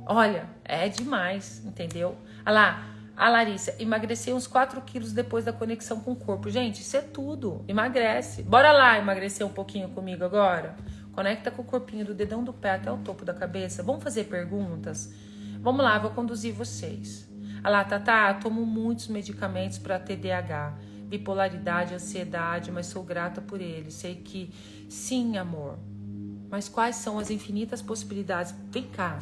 [0.06, 2.18] Olha, é demais, entendeu?
[2.46, 2.88] Olha lá,
[3.20, 6.50] a Larissa, emagreceu uns 4 quilos depois da conexão com o corpo.
[6.50, 7.66] Gente, isso é tudo.
[7.68, 8.42] Emagrece.
[8.44, 10.78] Bora lá emagrecer um pouquinho comigo agora?
[11.12, 13.84] Conecta com o corpinho do dedão do pé até o topo da cabeça.
[13.84, 15.14] Vamos fazer perguntas?
[15.60, 17.30] Vamos lá, vou conduzir vocês.
[17.62, 20.78] Olha lá, Tatá, tomo muitos medicamentos para TDAH,
[21.10, 23.96] bipolaridade, ansiedade, mas sou grata por eles.
[23.96, 24.50] Sei que
[24.88, 25.78] sim, amor.
[26.50, 28.56] Mas quais são as infinitas possibilidades?
[28.72, 29.20] Vem cá,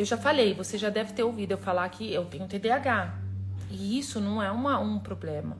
[0.00, 3.18] eu já falei, você já deve ter ouvido eu falar que eu tenho TDAH.
[3.70, 5.58] E isso não é uma, um problema.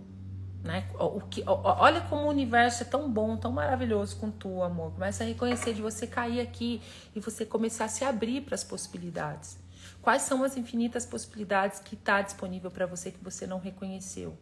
[0.65, 0.89] Né?
[0.99, 4.93] O que, olha como o universo é tão bom, tão maravilhoso com tu, amor.
[4.93, 6.81] Começa a reconhecer de você cair aqui
[7.15, 9.59] e você começar a se abrir para as possibilidades.
[10.01, 14.39] Quais são as infinitas possibilidades que está disponível para você que você não reconheceu?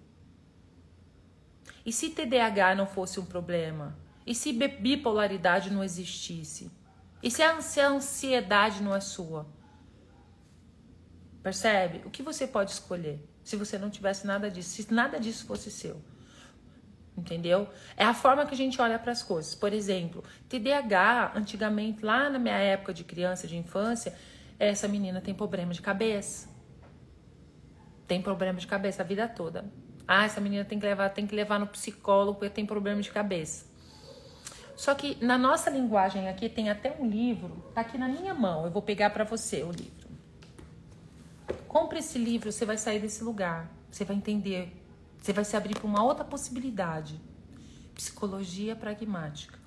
[1.84, 3.98] E se TDAH não fosse um problema?
[4.24, 6.70] E se bipolaridade não existisse?
[7.20, 9.57] E se a ansiedade não é sua?
[11.42, 12.02] Percebe?
[12.04, 15.70] O que você pode escolher se você não tivesse nada disso, se nada disso fosse
[15.70, 16.00] seu?
[17.16, 17.68] Entendeu?
[17.96, 19.54] É a forma que a gente olha para as coisas.
[19.54, 24.14] Por exemplo, TDAH, antigamente, lá na minha época de criança, de infância,
[24.58, 26.48] essa menina tem problema de cabeça.
[28.06, 29.64] Tem problema de cabeça a vida toda.
[30.06, 33.10] Ah, essa menina tem que levar, tem que levar no psicólogo porque tem problema de
[33.10, 33.66] cabeça.
[34.76, 38.64] Só que na nossa linguagem aqui tem até um livro, tá aqui na minha mão.
[38.64, 40.07] Eu vou pegar para você o livro.
[41.68, 43.70] Compre esse livro, você vai sair desse lugar.
[43.90, 44.74] Você vai entender.
[45.20, 47.20] Você vai se abrir para uma outra possibilidade.
[47.94, 49.58] Psicologia pragmática.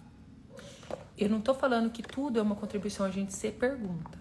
[1.15, 4.17] Eu não estou falando que tudo é uma contribuição, a gente se pergunta.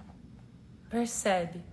[0.91, 1.65] Percebe?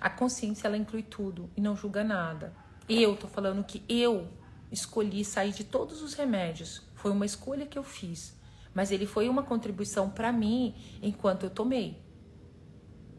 [0.00, 2.54] A consciência ela inclui tudo e não julga nada.
[2.88, 4.28] Eu estou falando que eu
[4.70, 6.82] escolhi sair de todos os remédios.
[6.94, 8.34] Foi uma escolha que eu fiz,
[8.74, 12.00] mas ele foi uma contribuição para mim enquanto eu tomei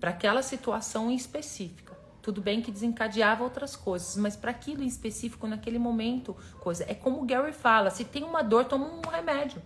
[0.03, 1.97] para aquela situação em específica.
[2.21, 6.83] Tudo bem que desencadeava outras coisas, mas para aquilo em específico, naquele momento, coisa.
[6.89, 9.61] É como o Gary fala: se tem uma dor, toma um remédio.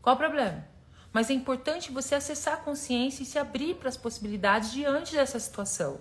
[0.00, 0.66] Qual o problema?
[1.12, 5.38] Mas é importante você acessar a consciência e se abrir para as possibilidades diante dessa
[5.38, 6.00] situação.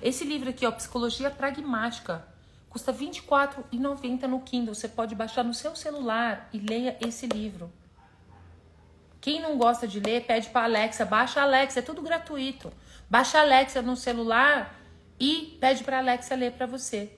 [0.00, 2.26] Esse livro aqui, ó, Psicologia Pragmática,
[2.70, 4.74] custa R$ 24,90 no Kindle.
[4.74, 7.70] Você pode baixar no seu celular e leia esse livro.
[9.26, 12.72] Quem não gosta de ler, pede para Alexa, baixa a Alexa, é tudo gratuito.
[13.10, 14.78] Baixa a Alexa no celular
[15.18, 17.10] e pede para Alexa ler para você.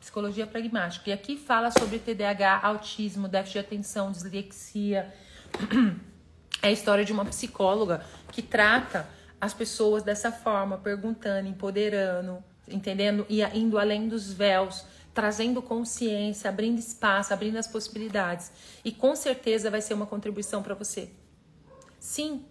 [0.00, 1.10] Psicologia pragmática.
[1.10, 5.14] E aqui fala sobre TDAH, autismo, déficit de atenção, dislexia.
[6.62, 9.06] É a história de uma psicóloga que trata
[9.40, 14.84] as pessoas dessa forma, perguntando, empoderando, entendendo e indo além dos véus
[15.14, 18.52] trazendo consciência, abrindo espaço, abrindo as possibilidades.
[18.84, 21.10] E com certeza vai ser uma contribuição para você.
[21.98, 22.44] Sim.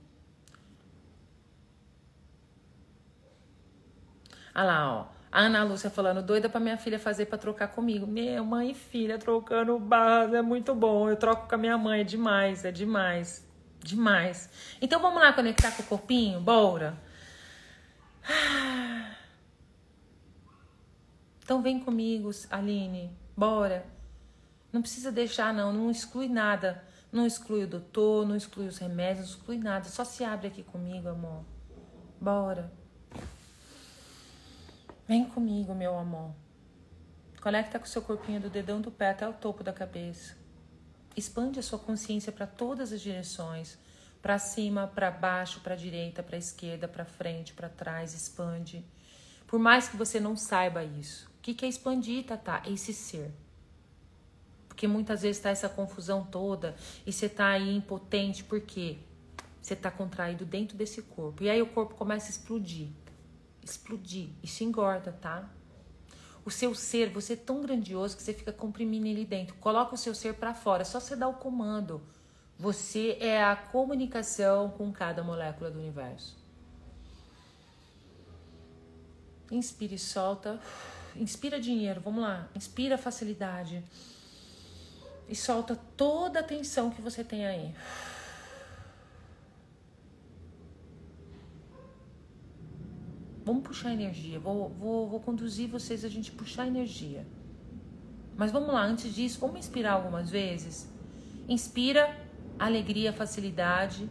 [4.54, 5.18] Olha lá, ó.
[5.32, 8.08] A Ana Lúcia falando, doida pra minha filha fazer pra trocar comigo.
[8.08, 11.10] Meu, mãe e filha trocando barras é muito bom.
[11.10, 13.46] Eu troco com a minha mãe, é demais, é demais.
[13.80, 14.50] Demais.
[14.82, 16.40] Então vamos lá conectar com o corpinho?
[16.40, 16.98] Bora.
[21.48, 23.10] Então vem comigo, Aline.
[23.34, 23.86] Bora.
[24.70, 25.72] Não precisa deixar, não.
[25.72, 26.84] Não exclui nada.
[27.10, 29.86] Não exclui o doutor, não exclui os remédios, não exclui nada.
[29.86, 31.46] Só se abre aqui comigo, amor.
[32.20, 32.70] Bora.
[35.08, 36.36] Vem comigo, meu amor.
[37.42, 40.36] Conecta com o seu corpinho do dedão do pé até o topo da cabeça.
[41.16, 43.80] Expande a sua consciência para todas as direções,
[44.22, 48.84] para cima, para baixo, para direita, para esquerda, para frente, para trás, expande.
[49.48, 51.37] Por mais que você não saiba isso.
[51.52, 52.26] O que é expandir?
[52.30, 53.32] É esse ser.
[54.68, 56.76] Porque muitas vezes está essa confusão toda
[57.06, 58.98] e você está aí impotente, por quê?
[59.62, 61.44] Você está contraído dentro desse corpo.
[61.44, 62.90] E aí o corpo começa a explodir
[63.70, 64.30] explodir.
[64.42, 65.50] Isso engorda, tá?
[66.46, 69.56] O seu ser, você é tão grandioso que você fica comprimindo ele dentro.
[69.56, 72.02] Coloca o seu ser para fora, só você dar o comando.
[72.58, 76.38] Você é a comunicação com cada molécula do universo.
[79.52, 80.60] Inspira e solta.
[81.20, 82.48] Inspira dinheiro, vamos lá.
[82.56, 83.84] Inspira facilidade.
[85.28, 87.74] E solta toda a tensão que você tem aí.
[93.44, 94.40] Vamos puxar energia.
[94.40, 97.26] Vou, vou, vou conduzir vocês a gente puxar energia.
[98.36, 100.88] Mas vamos lá, antes disso, vamos inspirar algumas vezes.
[101.48, 102.16] Inspira
[102.60, 104.10] alegria, facilidade.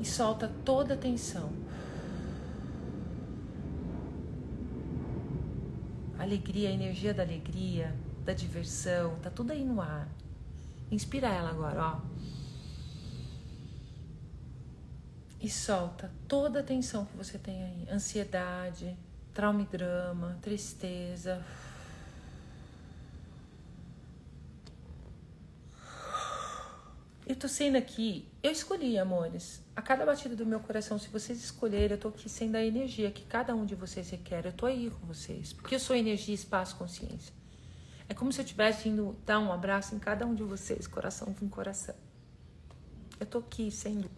[0.00, 1.65] E solta toda a tensão.
[6.26, 10.08] Alegria, a energia da alegria, da diversão, tá tudo aí no ar.
[10.90, 12.16] Inspira ela agora, ó.
[15.40, 18.96] e solta toda a tensão que você tem aí, ansiedade,
[19.32, 21.40] trauma e drama, tristeza.
[27.36, 29.62] Tô sendo aqui, eu escolhi, amores.
[29.74, 33.10] A cada batida do meu coração, se vocês escolherem, eu tô aqui sendo a energia
[33.10, 34.46] que cada um de vocês requer.
[34.46, 37.34] Eu tô aí com vocês, porque eu sou energia, espaço, consciência.
[38.08, 41.34] É como se eu tivesse indo dar um abraço em cada um de vocês, coração
[41.34, 41.94] com coração.
[43.18, 44.10] Eu tô aqui sendo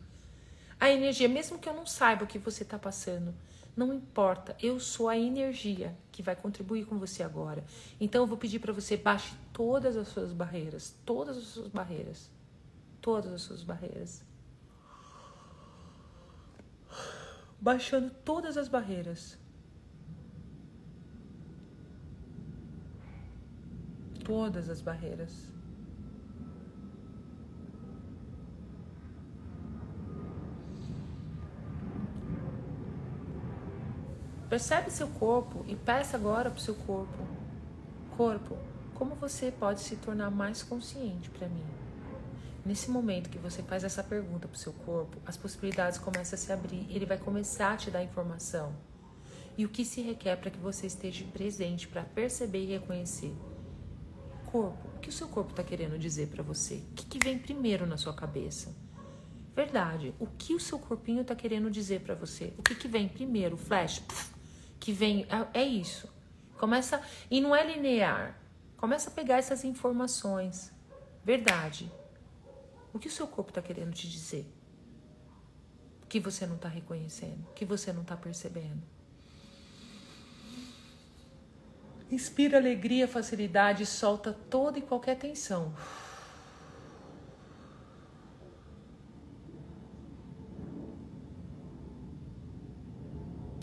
[0.78, 3.34] a energia, mesmo que eu não saiba o que você está passando,
[3.76, 7.64] não importa, eu sou a energia que vai contribuir com você agora.
[8.00, 12.28] Então eu vou pedir para você baixe todas as suas barreiras, todas as suas barreiras,
[13.08, 14.22] todas as suas barreiras.
[17.58, 19.38] Baixando todas as barreiras.
[24.22, 25.50] Todas as barreiras.
[34.50, 37.26] Percebe seu corpo e peça agora para o seu corpo.
[38.18, 38.58] Corpo,
[38.94, 41.87] como você pode se tornar mais consciente para mim?
[42.64, 46.40] Nesse momento que você faz essa pergunta para o seu corpo, as possibilidades começam a
[46.40, 48.74] se abrir, ele vai começar a te dar informação.
[49.56, 53.34] E o que se requer para que você esteja presente para perceber e reconhecer?
[54.46, 56.84] Corpo, o que o seu corpo está querendo dizer para você?
[56.90, 58.74] O que, que vem primeiro na sua cabeça?
[59.54, 62.54] Verdade, o que o seu corpinho está querendo dizer para você?
[62.56, 63.56] O que, que vem primeiro?
[63.56, 64.00] Flash,
[64.78, 65.26] que vem.
[65.52, 66.08] É, é isso.
[66.56, 67.02] Começa.
[67.28, 68.40] E não é linear.
[68.76, 70.72] Começa a pegar essas informações.
[71.24, 71.90] Verdade.
[72.98, 74.44] O que o seu corpo está querendo te dizer?
[76.08, 78.82] Que você não está reconhecendo, que você não está percebendo.
[82.10, 85.72] Inspira alegria, facilidade, solta toda e qualquer tensão.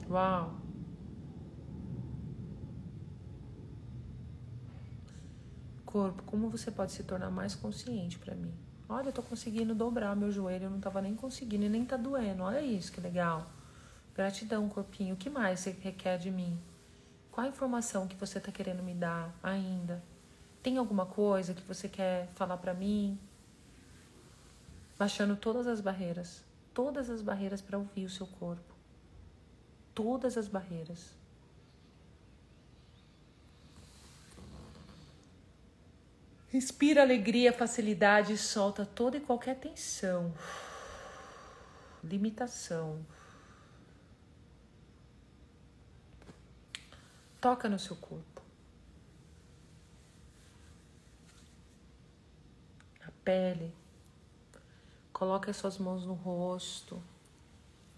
[0.10, 0.62] Uau!
[5.84, 8.65] corpo, como você pode se tornar mais consciente para mim?
[8.88, 11.98] Olha, eu tô conseguindo dobrar meu joelho, eu não tava nem conseguindo e nem tá
[11.98, 12.44] doendo.
[12.44, 13.50] Olha isso, que legal.
[14.14, 15.16] Gratidão, corpinho.
[15.16, 16.58] O que mais você requer de mim?
[17.32, 20.04] Qual a informação que você tá querendo me dar ainda?
[20.62, 23.20] Tem alguma coisa que você quer falar para mim?
[24.98, 28.74] Baixando todas as barreiras, todas as barreiras para ouvir o seu corpo.
[29.94, 31.10] Todas as barreiras.
[36.56, 40.34] Inspira alegria, facilidade e solta toda e qualquer tensão,
[42.02, 43.06] limitação.
[47.42, 48.42] Toca no seu corpo.
[53.06, 53.76] A pele.
[55.12, 57.04] Coloque as suas mãos no rosto,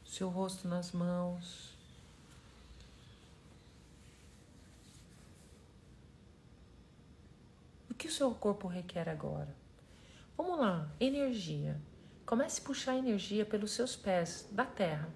[0.03, 1.76] seu rosto nas mãos.
[7.97, 9.53] Que o seu corpo requer agora?
[10.37, 11.81] Vamos lá, energia.
[12.25, 15.09] Comece a puxar energia pelos seus pés da terra.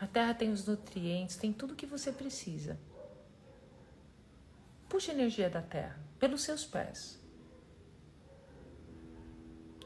[0.00, 2.78] A terra tem os nutrientes, tem tudo que você precisa.
[4.88, 7.20] Puxe energia da terra pelos seus pés.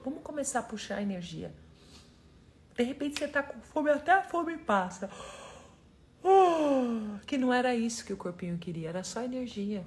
[0.05, 1.53] Vamos começar a puxar energia.
[2.77, 5.11] De repente você está com fome, até a fome passa.
[6.23, 9.85] Oh, que não era isso que o corpinho queria, era só energia.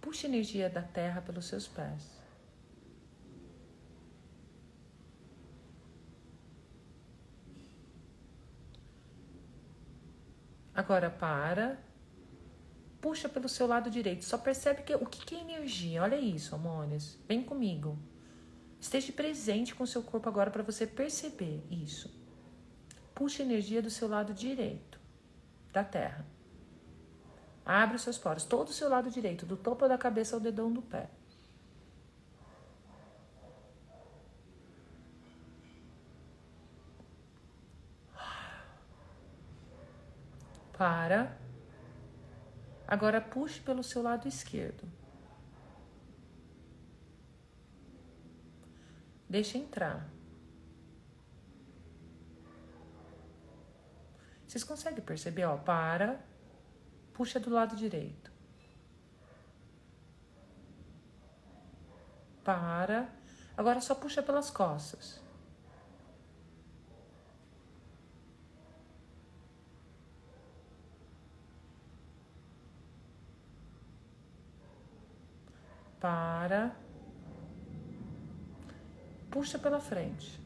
[0.00, 2.20] Puxe energia da terra pelos seus pés.
[10.74, 11.78] Agora para.
[13.00, 14.24] Puxa pelo seu lado direito.
[14.24, 16.02] Só percebe que o que é energia.
[16.02, 17.18] Olha isso, amores.
[17.28, 17.98] Vem comigo.
[18.80, 22.10] Esteja presente com o seu corpo agora para você perceber isso.
[23.14, 24.98] Puxa energia do seu lado direito
[25.70, 26.24] da terra.
[27.72, 30.72] Abre os seus poros, todo o seu lado direito, do topo da cabeça ao dedão
[30.72, 31.08] do pé.
[40.76, 41.38] Para.
[42.88, 44.82] Agora puxe pelo seu lado esquerdo.
[49.28, 50.10] Deixa entrar.
[54.44, 55.44] Vocês conseguem perceber?
[55.44, 56.18] Ó, para,
[57.20, 58.32] puxa do lado direito.
[62.42, 63.12] Para.
[63.54, 65.20] Agora só puxa pelas costas.
[76.00, 76.74] para,
[79.30, 80.39] puxa pela frente.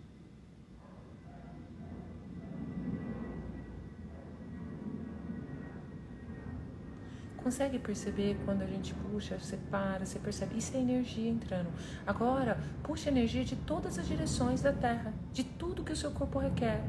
[7.44, 10.56] Consegue perceber quando a gente puxa, você para, você percebe?
[10.56, 11.70] Isso é energia entrando.
[12.06, 16.38] Agora, puxa energia de todas as direções da Terra, de tudo que o seu corpo
[16.38, 16.82] requer.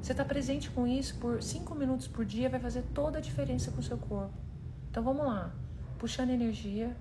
[0.00, 3.72] Você está presente com isso por cinco minutos por dia, vai fazer toda a diferença
[3.72, 4.38] com o seu corpo.
[4.88, 5.52] Então vamos lá.
[5.98, 6.96] Puxando energia,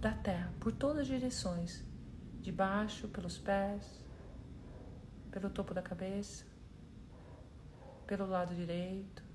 [0.00, 1.84] da terra, por todas as direções,
[2.40, 4.02] de baixo, pelos pés,
[5.30, 6.46] pelo topo da cabeça,
[8.06, 9.29] pelo lado direito,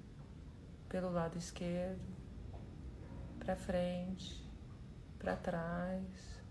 [0.96, 2.00] pelo lado esquerdo,
[3.38, 4.42] para frente,
[5.20, 6.42] para trás,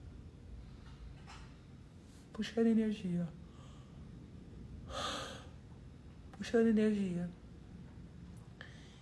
[2.31, 3.27] puxando energia,
[6.33, 7.31] puxando energia.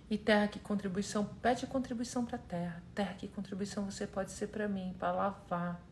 [0.09, 1.25] E terra, que contribuição?
[1.43, 2.81] Pede contribuição para terra.
[2.95, 5.83] Terra, que contribuição você pode ser para mim, para lavar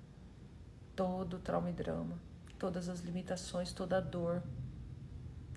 [0.95, 2.17] todo o trauma e drama,
[2.57, 4.45] todas as limitações, toda a dor,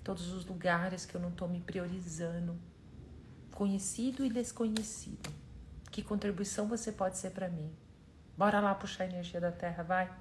[0.02, 2.58] todos os lugares que eu não estou me priorizando,
[3.54, 5.32] conhecido e desconhecido.
[5.90, 7.70] Que contribuição você pode ser para mim?
[8.36, 10.12] Bora lá puxar a energia da terra, vai.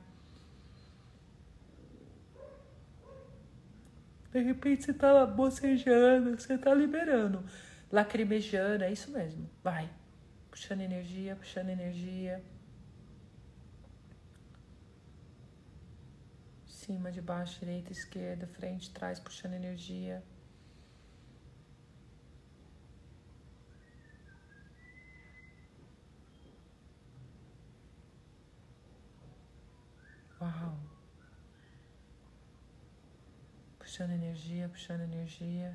[4.31, 7.43] De repente você tá bocejando, você tá liberando
[7.93, 9.47] lacrimejando, é isso mesmo.
[9.63, 9.87] Vai.
[10.49, 12.43] Puxando energia, puxando energia.
[16.65, 20.23] Cima, de baixo, direita, esquerda, frente, trás, puxando energia.
[30.43, 30.77] Uau.
[33.79, 35.73] Puxando energia, puxando energia.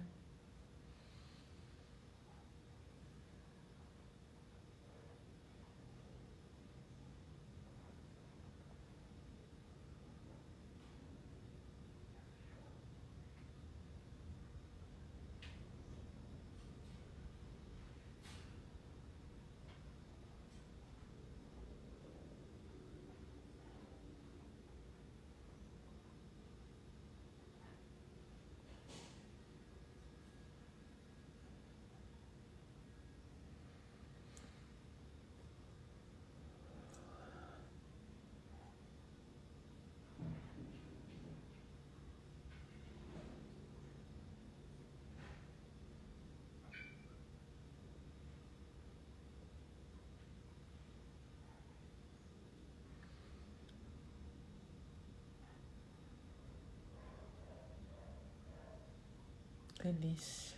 [59.89, 60.55] feliz.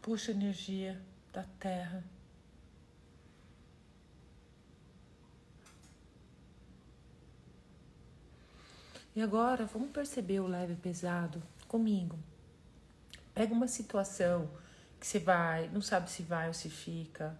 [0.00, 1.00] Puxa energia
[1.32, 2.04] da terra.
[9.14, 12.18] E agora vamos perceber o leve e pesado comigo.
[13.34, 14.48] Pega uma situação
[14.98, 17.36] que você vai, não sabe se vai ou se fica,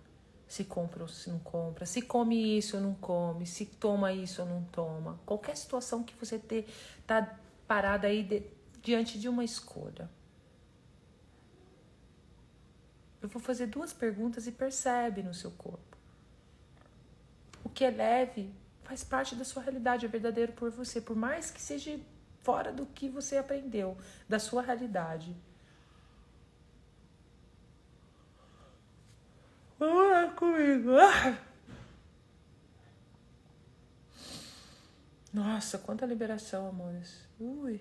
[0.53, 4.42] se compra ou se não compra, se come isso ou não come, se toma isso
[4.42, 5.18] ou não toma.
[5.24, 6.68] Qualquer situação que você ter,
[7.07, 8.42] tá parada aí de,
[8.82, 10.11] diante de uma escolha.
[13.22, 15.96] Eu vou fazer duas perguntas e percebe no seu corpo.
[17.64, 21.50] O que é leve faz parte da sua realidade, é verdadeiro por você, por mais
[21.50, 21.98] que seja
[22.42, 23.96] fora do que você aprendeu,
[24.28, 25.34] da sua realidade.
[29.82, 30.90] Lá comigo.
[35.32, 37.26] Nossa, quanta liberação, amores.
[37.40, 37.80] Ui.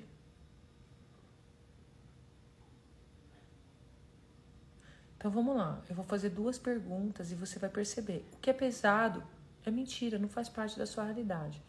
[5.16, 5.80] Então vamos lá.
[5.88, 8.28] Eu vou fazer duas perguntas e você vai perceber.
[8.34, 9.24] O que é pesado
[9.64, 11.62] é mentira, não faz parte da sua realidade.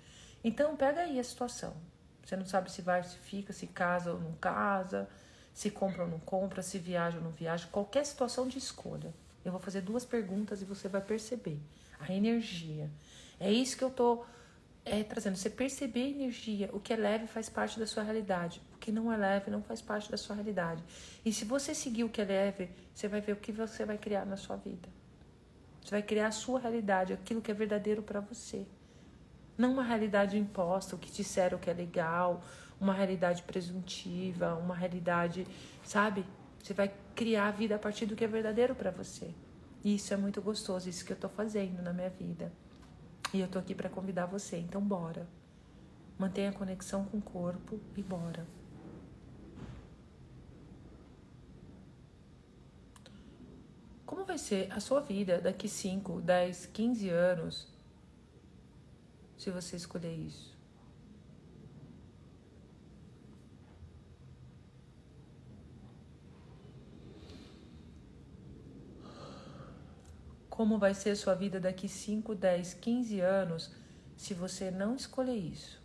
[0.43, 1.77] Então, pega aí a situação.
[2.25, 5.07] Você não sabe se vai, se fica, se casa ou não casa,
[5.53, 9.13] se compra ou não compra, se viaja ou não viaja, qualquer situação de escolha.
[9.45, 11.59] Eu vou fazer duas perguntas e você vai perceber
[11.99, 12.91] a energia.
[13.39, 14.25] É isso que eu tô
[14.85, 15.37] é, trazendo.
[15.37, 18.93] Você perceber a energia, o que é leve faz parte da sua realidade, o que
[18.93, 20.83] não é leve não faz parte da sua realidade.
[21.25, 23.99] E se você seguir o que é leve, você vai ver o que você vai
[23.99, 24.89] criar na sua vida.
[25.83, 28.67] Você vai criar a sua realidade, aquilo que é verdadeiro para você.
[29.59, 32.43] Não uma realidade imposta, o que disseram que é legal,
[32.81, 35.47] uma realidade presuntiva, uma realidade,
[35.85, 36.25] sabe?
[36.63, 39.35] Você vai criar a vida a partir do que é verdadeiro para você.
[39.85, 42.53] E isso é muito gostoso, isso que eu tô fazendo na minha vida.
[43.35, 45.27] E eu tô aqui para convidar você, então bora.
[46.17, 48.47] Mantenha a conexão com o corpo e bora.
[54.07, 57.67] Como vai ser a sua vida daqui 5, 10, 15 anos
[59.37, 60.52] se você escolher isso?
[70.53, 73.75] Como vai ser sua vida daqui 5, 10, 15 anos
[74.15, 75.81] se você não escolher isso?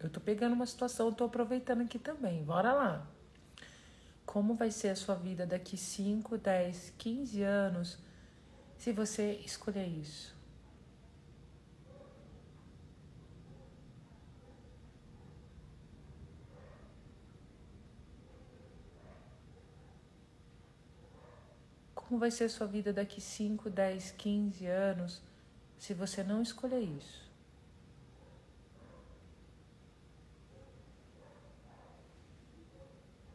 [0.00, 2.42] Eu tô pegando uma situação, tô aproveitando aqui também.
[2.42, 3.06] Bora lá.
[4.24, 7.98] Como vai ser a sua vida daqui 5, 10, 15 anos
[8.78, 10.37] se você escolher isso?
[22.08, 25.20] Como vai ser a sua vida daqui 5, 10, 15 anos
[25.78, 27.30] se você não escolher isso?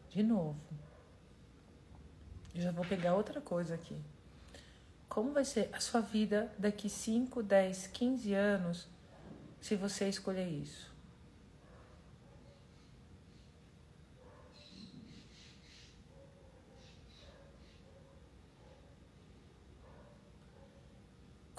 [0.10, 0.60] De novo.
[2.56, 3.96] Já vou pegar outra coisa aqui.
[5.08, 8.88] Como vai ser a sua vida daqui 5, 10, 15 anos
[9.62, 10.93] se você escolher isso?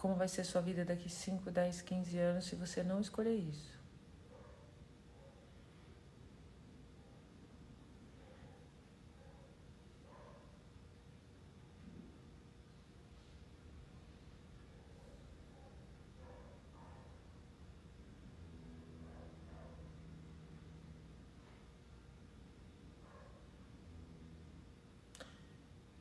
[0.05, 3.73] Como vai ser sua vida daqui 5, 10, 15 anos se você não escolher isso?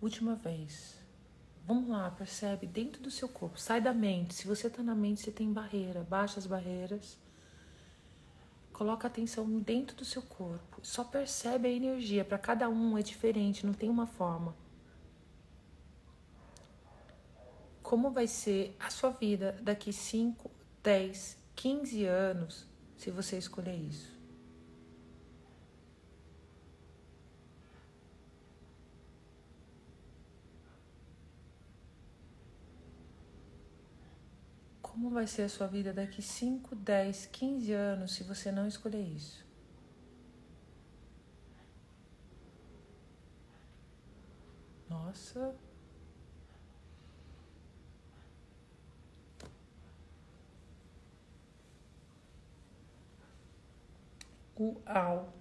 [0.01, 1.02] Última vez.
[1.65, 3.57] Vamos lá, percebe dentro do seu corpo.
[3.57, 4.33] Sai da mente.
[4.33, 6.05] Se você está na mente, você tem barreira.
[6.09, 7.17] Baixa as barreiras.
[8.73, 10.79] Coloca atenção dentro do seu corpo.
[10.81, 12.25] Só percebe a energia.
[12.25, 14.53] Para cada um é diferente, não tem uma forma.
[17.81, 20.49] Como vai ser a sua vida daqui 5,
[20.81, 22.67] 10, 15 anos
[22.97, 24.12] se você escolher isso?
[34.93, 39.01] Como vai ser a sua vida daqui 5, 10, 15 anos se você não escolher
[39.01, 39.43] isso?
[44.89, 45.53] Nossa.
[54.57, 55.33] Uau.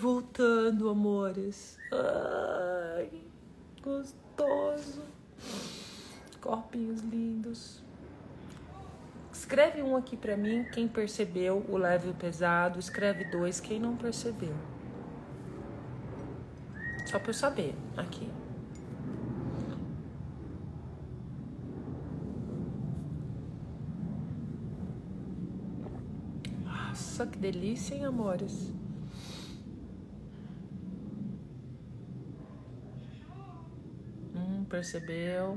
[0.00, 1.78] Voltando, amores.
[1.92, 3.10] Ai.
[3.82, 5.02] gostoso.
[6.40, 7.82] Corpinhos lindos.
[9.32, 12.78] Escreve um aqui para mim, quem percebeu o leve e o pesado.
[12.78, 14.54] Escreve dois, quem não percebeu.
[17.06, 18.28] Só para eu saber aqui.
[26.64, 28.72] Nossa, que delícia, hein, amores?
[34.34, 35.56] Um percebeu,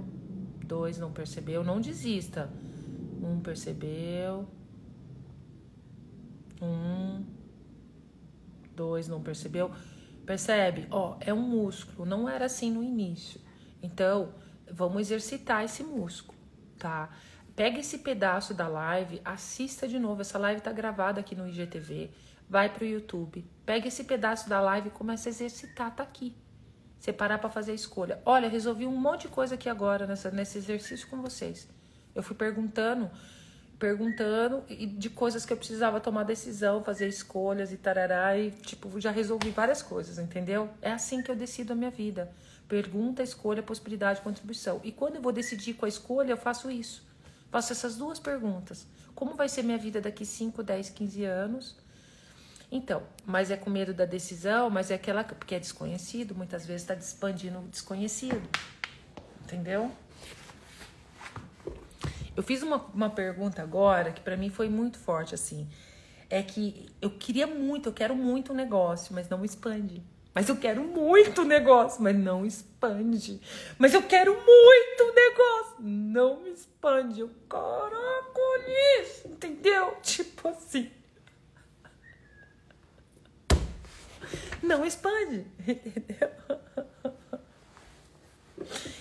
[0.64, 2.52] dois não percebeu, não desista.
[3.19, 4.48] Um percebeu,
[6.61, 7.26] um,
[8.76, 9.72] dois não percebeu.
[10.23, 10.88] Percebe?
[10.91, 13.41] Ó, é um músculo, não era assim no início.
[13.81, 14.35] Então,
[14.72, 16.38] vamos exercitar esse músculo,
[16.77, 17.10] tá?
[17.56, 20.22] Pega esse pedaço da live, assista de novo.
[20.22, 22.11] Essa live tá gravada aqui no IGTV.
[22.48, 23.44] Vai pro YouTube.
[23.65, 26.35] Pega esse pedaço da live e começa a exercitar, tá aqui.
[26.99, 28.19] Você parar para fazer a escolha.
[28.26, 31.68] Olha, resolvi um monte de coisa aqui agora nessa, nesse exercício com vocês.
[32.15, 33.10] Eu fui perguntando,
[33.78, 38.38] perguntando de coisas que eu precisava tomar decisão, fazer escolhas e tarará.
[38.38, 40.69] E, tipo, já resolvi várias coisas, entendeu?
[40.82, 42.32] É assim que eu decido a minha vida.
[42.68, 44.82] Pergunta, escolha, possibilidade, contribuição.
[44.84, 47.06] E quando eu vou decidir com a escolha, eu faço isso.
[47.49, 48.86] Faço essas duas perguntas.
[49.15, 51.76] Como vai ser minha vida daqui 5, 10, 15 anos?
[52.72, 56.81] Então, mas é com medo da decisão, mas é aquela porque é desconhecido, muitas vezes
[56.81, 58.48] está expandindo o desconhecido.
[59.44, 59.91] Entendeu?
[62.35, 65.68] Eu fiz uma, uma pergunta agora que para mim foi muito forte, assim.
[66.30, 70.03] É que eu queria muito, eu quero muito um negócio, mas não expande.
[70.35, 73.41] Mas eu quero muito negócio, mas não expande.
[73.80, 77.22] Mas eu quero muito negócio, não me expande.
[77.22, 78.41] Eu, caraca,
[79.02, 79.98] isso, entendeu?
[80.03, 80.91] Tipo assim.
[84.61, 86.29] Não expande, entendeu?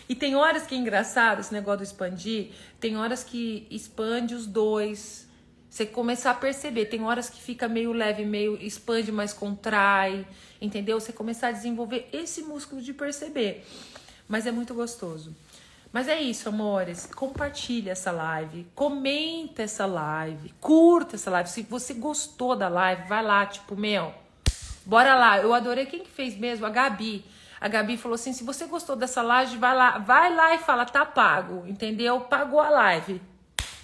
[0.09, 2.53] E tem horas que é engraçado esse negócio do expandir.
[2.79, 5.27] Tem horas que expande os dois.
[5.69, 6.87] Você começar a perceber.
[6.87, 10.27] Tem horas que fica meio leve, meio expande, mas contrai.
[10.61, 11.01] Entendeu?
[11.01, 13.67] Você começar a desenvolver esse músculo de perceber.
[14.29, 15.35] Mas é muito gostoso.
[15.93, 17.07] Mas é isso, amores.
[17.07, 21.49] Compartilha essa live, comenta essa live, curta essa live.
[21.49, 24.13] Se você gostou da live, vai lá, tipo, meu,
[24.87, 25.39] bora lá.
[25.39, 27.25] Eu adorei quem que fez mesmo, a Gabi.
[27.61, 30.87] A Gabi falou assim: se você gostou dessa live, vai lá, vai lá e fala,
[30.87, 32.21] tá pago, entendeu?
[32.21, 33.21] Pagou a live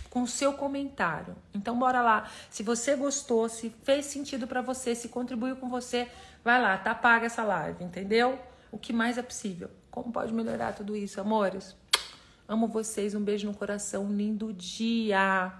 [0.09, 1.35] com o seu comentário.
[1.55, 2.29] Então bora lá.
[2.51, 6.07] Se você gostou, se fez sentido para você, se contribuiu com você,
[6.45, 8.39] vai lá, tá paga essa live, entendeu?
[8.71, 9.71] O que mais é possível.
[9.91, 11.75] Como pode melhorar tudo isso, amores?
[12.47, 15.51] Amo vocês, um beijo no coração, lindo dia.